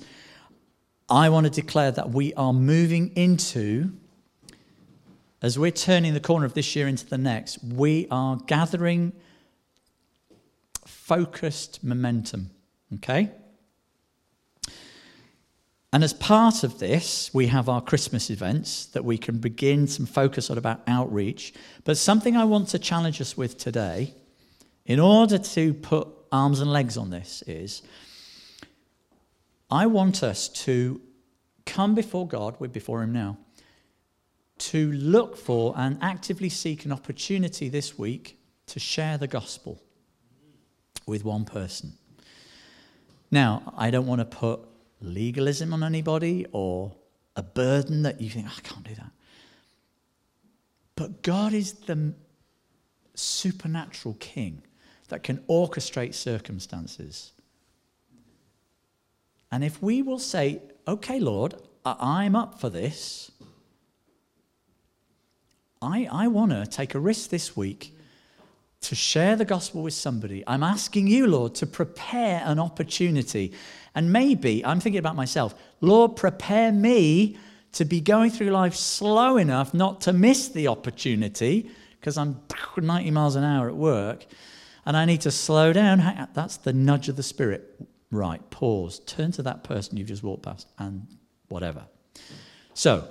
I 1.08 1.30
want 1.30 1.46
to 1.46 1.50
declare 1.50 1.90
that 1.90 2.10
we 2.10 2.32
are 2.34 2.52
moving 2.52 3.08
into, 3.16 3.90
as 5.42 5.58
we're 5.58 5.72
turning 5.72 6.14
the 6.14 6.20
corner 6.20 6.46
of 6.46 6.54
this 6.54 6.76
year 6.76 6.86
into 6.86 7.06
the 7.06 7.18
next, 7.18 7.58
we 7.64 8.06
are 8.08 8.36
gathering 8.46 9.12
focused 10.86 11.82
momentum. 11.82 12.50
Okay? 12.94 13.32
And 15.94 16.02
as 16.02 16.12
part 16.12 16.64
of 16.64 16.80
this, 16.80 17.32
we 17.32 17.46
have 17.46 17.68
our 17.68 17.80
Christmas 17.80 18.28
events 18.28 18.86
that 18.86 19.04
we 19.04 19.16
can 19.16 19.38
begin 19.38 19.86
some 19.86 20.06
focus 20.06 20.50
on 20.50 20.58
about 20.58 20.82
outreach. 20.88 21.54
But 21.84 21.96
something 21.96 22.36
I 22.36 22.42
want 22.42 22.66
to 22.70 22.80
challenge 22.80 23.20
us 23.20 23.36
with 23.36 23.56
today, 23.58 24.12
in 24.86 24.98
order 24.98 25.38
to 25.38 25.72
put 25.72 26.08
arms 26.32 26.58
and 26.58 26.72
legs 26.72 26.96
on 26.96 27.10
this, 27.10 27.44
is 27.46 27.82
I 29.70 29.86
want 29.86 30.24
us 30.24 30.48
to 30.64 31.00
come 31.64 31.94
before 31.94 32.26
God, 32.26 32.56
we're 32.58 32.66
before 32.66 33.00
Him 33.00 33.12
now, 33.12 33.38
to 34.58 34.90
look 34.90 35.36
for 35.36 35.74
and 35.76 35.96
actively 36.02 36.48
seek 36.48 36.84
an 36.84 36.90
opportunity 36.90 37.68
this 37.68 37.96
week 37.96 38.36
to 38.66 38.80
share 38.80 39.16
the 39.16 39.28
gospel 39.28 39.80
with 41.06 41.24
one 41.24 41.44
person. 41.44 41.92
Now, 43.30 43.72
I 43.76 43.92
don't 43.92 44.08
want 44.08 44.22
to 44.22 44.24
put 44.24 44.73
legalism 45.04 45.72
on 45.72 45.82
anybody 45.82 46.46
or 46.52 46.92
a 47.36 47.42
burden 47.42 48.02
that 48.02 48.20
you 48.20 48.30
think, 48.30 48.46
oh, 48.48 48.54
I 48.56 48.60
can't 48.60 48.84
do 48.84 48.94
that. 48.94 49.10
But 50.96 51.22
God 51.22 51.52
is 51.52 51.72
the 51.72 52.14
supernatural 53.14 54.16
king 54.20 54.62
that 55.08 55.22
can 55.22 55.38
orchestrate 55.48 56.14
circumstances. 56.14 57.32
And 59.50 59.62
if 59.62 59.82
we 59.82 60.02
will 60.02 60.18
say, 60.18 60.60
okay, 60.88 61.20
Lord, 61.20 61.54
I'm 61.84 62.34
up 62.34 62.60
for 62.60 62.70
this, 62.70 63.30
I, 65.82 66.08
I 66.10 66.28
want 66.28 66.52
to 66.52 66.66
take 66.66 66.94
a 66.94 66.98
risk 66.98 67.30
this 67.30 67.56
week 67.56 67.94
to 68.84 68.94
share 68.94 69.36
the 69.36 69.44
gospel 69.44 69.82
with 69.82 69.94
somebody. 69.94 70.44
I'm 70.46 70.62
asking 70.62 71.06
you, 71.06 71.26
Lord, 71.26 71.54
to 71.56 71.66
prepare 71.66 72.42
an 72.44 72.58
opportunity 72.58 73.52
and 73.94 74.12
maybe 74.12 74.64
I'm 74.64 74.80
thinking 74.80 74.98
about 74.98 75.16
myself, 75.16 75.54
Lord, 75.80 76.16
prepare 76.16 76.72
me 76.72 77.36
to 77.72 77.84
be 77.84 78.00
going 78.00 78.30
through 78.30 78.50
life 78.50 78.74
slow 78.74 79.36
enough 79.36 79.72
not 79.72 80.00
to 80.02 80.12
miss 80.12 80.48
the 80.48 80.68
opportunity 80.68 81.70
because 82.00 82.18
I'm 82.18 82.40
90 82.76 83.10
miles 83.12 83.36
an 83.36 83.44
hour 83.44 83.68
at 83.68 83.76
work 83.76 84.26
and 84.84 84.96
I 84.96 85.04
need 85.04 85.22
to 85.22 85.30
slow 85.30 85.72
down. 85.72 86.28
That's 86.34 86.56
the 86.58 86.72
nudge 86.72 87.08
of 87.08 87.16
the 87.16 87.22
Spirit. 87.22 87.80
Right, 88.10 88.48
pause, 88.50 89.00
turn 89.06 89.32
to 89.32 89.42
that 89.42 89.64
person 89.64 89.96
you've 89.96 90.08
just 90.08 90.22
walked 90.22 90.42
past 90.42 90.68
and 90.78 91.06
whatever. 91.48 91.86
So, 92.74 93.08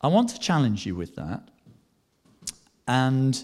I 0.00 0.08
want 0.08 0.30
to 0.30 0.38
challenge 0.38 0.86
you 0.86 0.94
with 0.94 1.16
that. 1.16 1.42
And 2.86 3.42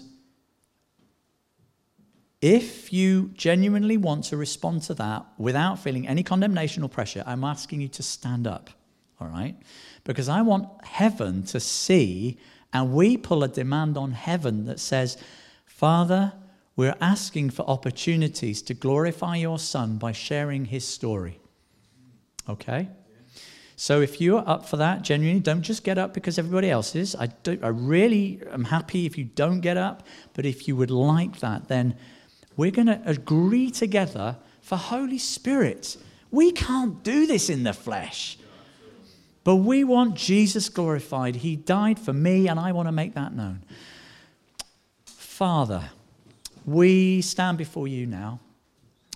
if 2.45 2.93
you 2.93 3.31
genuinely 3.33 3.97
want 3.97 4.25
to 4.25 4.37
respond 4.37 4.83
to 4.83 4.93
that 4.93 5.25
without 5.39 5.79
feeling 5.79 6.07
any 6.07 6.21
condemnation 6.21 6.83
or 6.83 6.89
pressure, 6.89 7.23
I'm 7.25 7.43
asking 7.43 7.81
you 7.81 7.87
to 7.87 8.03
stand 8.03 8.45
up. 8.45 8.69
All 9.19 9.27
right? 9.27 9.55
Because 10.03 10.29
I 10.29 10.43
want 10.43 10.67
heaven 10.85 11.41
to 11.45 11.59
see, 11.59 12.37
and 12.71 12.93
we 12.93 13.17
pull 13.17 13.43
a 13.43 13.47
demand 13.47 13.97
on 13.97 14.11
heaven 14.11 14.65
that 14.65 14.79
says, 14.79 15.17
Father, 15.65 16.33
we're 16.75 16.95
asking 17.01 17.49
for 17.49 17.67
opportunities 17.67 18.61
to 18.61 18.75
glorify 18.75 19.37
your 19.37 19.57
Son 19.57 19.97
by 19.97 20.11
sharing 20.11 20.65
his 20.65 20.87
story. 20.87 21.39
Okay? 22.47 22.89
So 23.75 24.01
if 24.01 24.21
you're 24.21 24.47
up 24.47 24.69
for 24.69 24.77
that, 24.77 25.01
genuinely, 25.01 25.41
don't 25.41 25.63
just 25.63 25.83
get 25.83 25.97
up 25.97 26.13
because 26.13 26.37
everybody 26.37 26.69
else 26.69 26.95
is. 26.95 27.15
I, 27.15 27.25
do, 27.25 27.57
I 27.63 27.69
really 27.69 28.39
am 28.51 28.65
happy 28.65 29.07
if 29.07 29.17
you 29.17 29.23
don't 29.23 29.61
get 29.61 29.77
up, 29.77 30.03
but 30.35 30.45
if 30.45 30.67
you 30.67 30.75
would 30.75 30.91
like 30.91 31.39
that, 31.39 31.69
then 31.69 31.95
we're 32.57 32.71
going 32.71 32.87
to 32.87 33.01
agree 33.05 33.69
together 33.71 34.37
for 34.61 34.77
Holy 34.77 35.17
Spirit. 35.17 35.97
We 36.31 36.51
can't 36.51 37.03
do 37.03 37.27
this 37.27 37.49
in 37.49 37.63
the 37.63 37.73
flesh. 37.73 38.37
But 39.43 39.57
we 39.57 39.83
want 39.83 40.15
Jesus 40.15 40.69
glorified. 40.69 41.37
He 41.37 41.55
died 41.55 41.99
for 41.99 42.13
me, 42.13 42.47
and 42.47 42.59
I 42.59 42.71
want 42.71 42.87
to 42.87 42.91
make 42.91 43.13
that 43.13 43.33
known. 43.33 43.63
Father, 45.05 45.83
we 46.65 47.21
stand 47.21 47.59
before 47.59 47.87
you 47.87 48.07
now. 48.07 48.39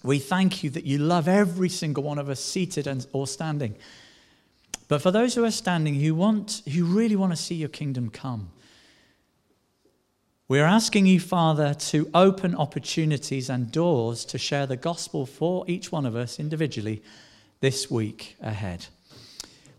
We 0.04 0.20
thank 0.20 0.64
you 0.64 0.70
that 0.70 0.86
you 0.86 1.00
love 1.00 1.28
every 1.28 1.68
single 1.68 2.04
one 2.04 2.20
of 2.20 2.30
us, 2.30 2.40
seated 2.40 2.86
and, 2.86 3.06
or 3.12 3.26
standing. 3.26 3.76
But 4.88 5.02
for 5.02 5.12
those 5.12 5.36
who 5.36 5.44
are 5.44 5.52
standing, 5.52 5.96
who 5.96 6.14
want, 6.14 6.62
who 6.72 6.86
really 6.86 7.16
want 7.16 7.32
to 7.32 7.38
see 7.38 7.56
your 7.56 7.70
kingdom 7.70 8.10
come, 8.10 8.52
we're 10.50 10.66
asking 10.66 11.06
you, 11.06 11.20
Father, 11.20 11.76
to 11.76 12.10
open 12.16 12.56
opportunities 12.56 13.52
and 13.52 13.72
doors 13.72 14.26
to 14.26 14.40
share 14.40 14.66
the 14.66 14.76
gospel 14.76 15.28
for 15.28 15.64
each 15.68 15.92
one 15.92 16.08
of 16.08 16.16
us 16.16 16.40
individually 16.40 17.04
this 17.60 17.92
week 17.92 18.36
ahead. 18.42 18.88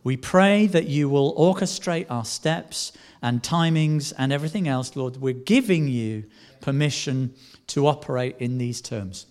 We 0.04 0.16
pray 0.16 0.68
that 0.68 0.86
you 0.86 1.08
will 1.08 1.34
orchestrate 1.34 2.06
our 2.08 2.24
steps 2.24 2.92
and 3.20 3.42
timings 3.42 4.12
and 4.16 4.32
everything 4.32 4.68
else, 4.68 4.94
Lord. 4.94 5.16
We're 5.16 5.34
giving 5.34 5.88
you 5.88 6.24
permission 6.60 7.34
to 7.66 7.88
operate 7.88 8.36
in 8.38 8.58
these 8.58 8.80
terms. 8.80 9.26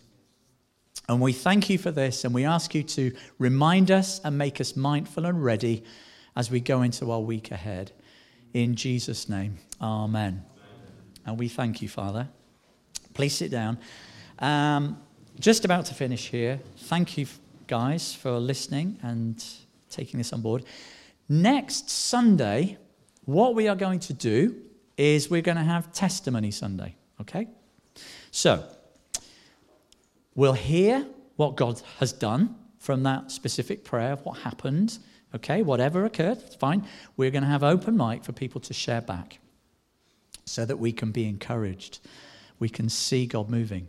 And 1.08 1.22
we 1.22 1.32
thank 1.32 1.70
you 1.70 1.78
for 1.78 1.90
this, 1.90 2.26
and 2.26 2.36
we 2.36 2.44
ask 2.44 2.76
you 2.76 2.84
to 2.84 3.16
remind 3.40 3.92
us 3.92 4.20
and 4.26 4.38
make 4.38 4.60
us 4.60 4.76
mindful 4.76 5.26
and 5.26 5.42
ready 5.42 5.86
as 6.36 6.52
we 6.52 6.60
go 6.60 6.82
into 6.82 7.10
our 7.12 7.22
week 7.22 7.50
ahead. 7.50 7.94
In 8.54 8.76
Jesus' 8.76 9.30
name, 9.30 9.58
amen. 9.82 10.44
And 11.30 11.38
we 11.38 11.48
thank 11.48 11.82
you, 11.84 11.88
Father. 11.88 12.28
Please 13.14 13.36
sit 13.36 13.52
down. 13.52 13.78
Um, 14.40 15.00
just 15.40 15.64
about 15.64 15.86
to 15.86 15.94
finish 15.94 16.30
here. 16.30 16.60
Thank 16.78 17.20
you, 17.20 17.28
guys, 17.68 18.16
for 18.16 18.40
listening 18.40 18.98
and 19.04 19.44
taking 19.92 20.18
this 20.18 20.34
on 20.34 20.42
board. 20.42 20.66
Next 21.30 21.90
Sunday, 21.92 22.78
what 23.26 23.54
we 23.54 23.68
are 23.68 23.76
going 23.76 24.00
to 24.02 24.14
do 24.14 24.56
is 24.98 25.30
we're 25.30 25.44
going 25.44 25.58
to 25.58 25.64
have 25.64 25.94
Testimony 25.94 26.50
Sunday, 26.50 26.96
okay? 27.22 27.48
So, 28.32 28.66
we'll 30.34 30.54
hear 30.54 31.06
what 31.36 31.56
God 31.56 31.80
has 32.00 32.12
done 32.12 32.56
from 32.80 33.04
that 33.04 33.30
specific 33.30 33.84
prayer, 33.84 34.14
of 34.14 34.26
what 34.26 34.40
happened, 34.40 34.98
okay, 35.36 35.62
whatever 35.62 36.06
occurred, 36.06 36.40
it's 36.40 36.56
fine. 36.56 36.88
We're 37.18 37.30
going 37.30 37.44
to 37.44 37.50
have 37.50 37.64
open 37.64 37.96
mic 37.96 38.24
for 38.24 38.32
people 38.32 38.60
to 38.62 38.74
share 38.74 39.02
back 39.02 39.40
so 40.50 40.66
that 40.66 40.78
we 40.78 40.92
can 40.92 41.12
be 41.12 41.28
encouraged. 41.28 42.00
We 42.60 42.70
can 42.70 42.90
see 42.90 43.26
God 43.26 43.50
moving. 43.50 43.88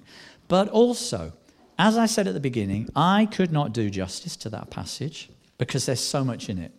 But 0.49 0.69
also, 0.69 1.33
as 1.79 1.97
I 1.97 2.07
said 2.07 2.27
at 2.27 2.35
the 2.35 2.41
beginning, 2.41 2.89
I 2.95 3.27
could 3.27 3.53
not 3.53 3.73
do 3.73 3.89
justice 3.91 4.37
to 4.37 4.51
that 4.51 4.71
passage 4.71 5.31
because 5.59 5.87
there's 5.87 6.01
so 6.01 6.25
much 6.25 6.49
in 6.49 6.59
it. 6.59 6.73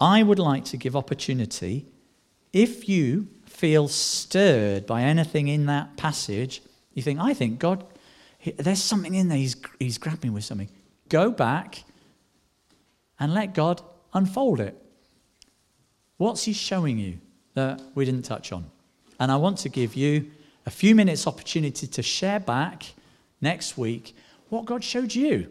I 0.00 0.22
would 0.22 0.38
like 0.38 0.64
to 0.66 0.76
give 0.76 0.96
opportunity 0.96 1.86
if 2.52 2.88
you 2.88 3.28
feel 3.46 3.88
stirred 3.88 4.86
by 4.86 5.02
anything 5.02 5.48
in 5.48 5.66
that 5.66 5.96
passage, 5.96 6.62
you 6.94 7.02
think, 7.02 7.18
I 7.20 7.34
think 7.34 7.58
God, 7.58 7.84
there's 8.56 8.82
something 8.82 9.14
in 9.14 9.28
there, 9.28 9.38
he's, 9.38 9.56
he's 9.78 9.98
grabbing 9.98 10.32
with 10.32 10.44
something. 10.44 10.68
Go 11.08 11.30
back 11.30 11.82
and 13.18 13.34
let 13.34 13.54
God 13.54 13.82
unfold 14.12 14.60
it. 14.60 14.80
What's 16.16 16.44
he 16.44 16.52
showing 16.52 16.98
you 16.98 17.18
that 17.54 17.82
we 17.94 18.04
didn't 18.04 18.22
touch 18.22 18.52
on? 18.52 18.70
And 19.20 19.30
I 19.30 19.36
want 19.36 19.58
to 19.58 19.68
give 19.68 19.94
you 19.94 20.30
a 20.66 20.70
few 20.70 20.94
minutes 20.94 21.26
opportunity 21.26 21.86
to 21.86 22.02
share 22.02 22.40
back 22.40 22.84
next 23.40 23.76
week 23.76 24.16
what 24.48 24.64
God 24.64 24.82
showed 24.82 25.14
you. 25.14 25.48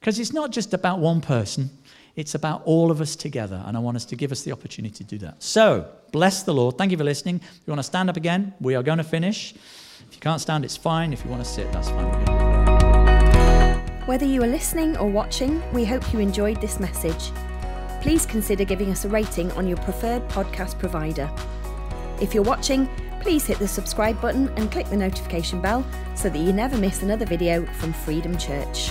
Because 0.00 0.18
it's 0.18 0.32
not 0.32 0.50
just 0.50 0.74
about 0.74 1.00
one 1.00 1.20
person, 1.20 1.70
it's 2.16 2.34
about 2.34 2.62
all 2.64 2.90
of 2.90 3.00
us 3.00 3.16
together. 3.16 3.62
And 3.66 3.76
I 3.76 3.80
want 3.80 3.96
us 3.96 4.04
to 4.06 4.16
give 4.16 4.32
us 4.32 4.42
the 4.42 4.52
opportunity 4.52 4.96
to 4.96 5.04
do 5.04 5.18
that. 5.18 5.42
So, 5.42 5.88
bless 6.12 6.42
the 6.42 6.54
Lord. 6.54 6.78
Thank 6.78 6.90
you 6.90 6.98
for 6.98 7.04
listening. 7.04 7.36
If 7.36 7.60
you 7.66 7.70
want 7.70 7.80
to 7.80 7.84
stand 7.84 8.10
up 8.10 8.16
again, 8.16 8.54
we 8.60 8.74
are 8.74 8.82
going 8.82 8.98
to 8.98 9.04
finish. 9.04 9.54
If 10.08 10.14
you 10.14 10.20
can't 10.20 10.40
stand, 10.40 10.64
it's 10.64 10.76
fine. 10.76 11.12
If 11.12 11.24
you 11.24 11.30
want 11.30 11.44
to 11.44 11.48
sit, 11.48 11.70
that's 11.72 11.90
fine. 11.90 13.18
Whether 14.06 14.24
you 14.24 14.42
are 14.42 14.48
listening 14.48 14.96
or 14.96 15.08
watching, 15.08 15.62
we 15.72 15.84
hope 15.84 16.12
you 16.12 16.18
enjoyed 16.18 16.60
this 16.60 16.80
message. 16.80 17.30
Please 18.00 18.24
consider 18.24 18.64
giving 18.64 18.90
us 18.90 19.04
a 19.04 19.08
rating 19.08 19.52
on 19.52 19.66
your 19.66 19.76
preferred 19.78 20.26
podcast 20.28 20.78
provider. 20.78 21.30
If 22.20 22.34
you're 22.34 22.42
watching, 22.42 22.88
please 23.20 23.46
hit 23.46 23.58
the 23.58 23.68
subscribe 23.68 24.20
button 24.20 24.48
and 24.56 24.70
click 24.70 24.86
the 24.86 24.96
notification 24.96 25.60
bell 25.60 25.86
so 26.14 26.28
that 26.28 26.38
you 26.38 26.52
never 26.52 26.76
miss 26.76 27.02
another 27.02 27.26
video 27.26 27.64
from 27.74 27.92
Freedom 27.92 28.36
Church. 28.36 28.90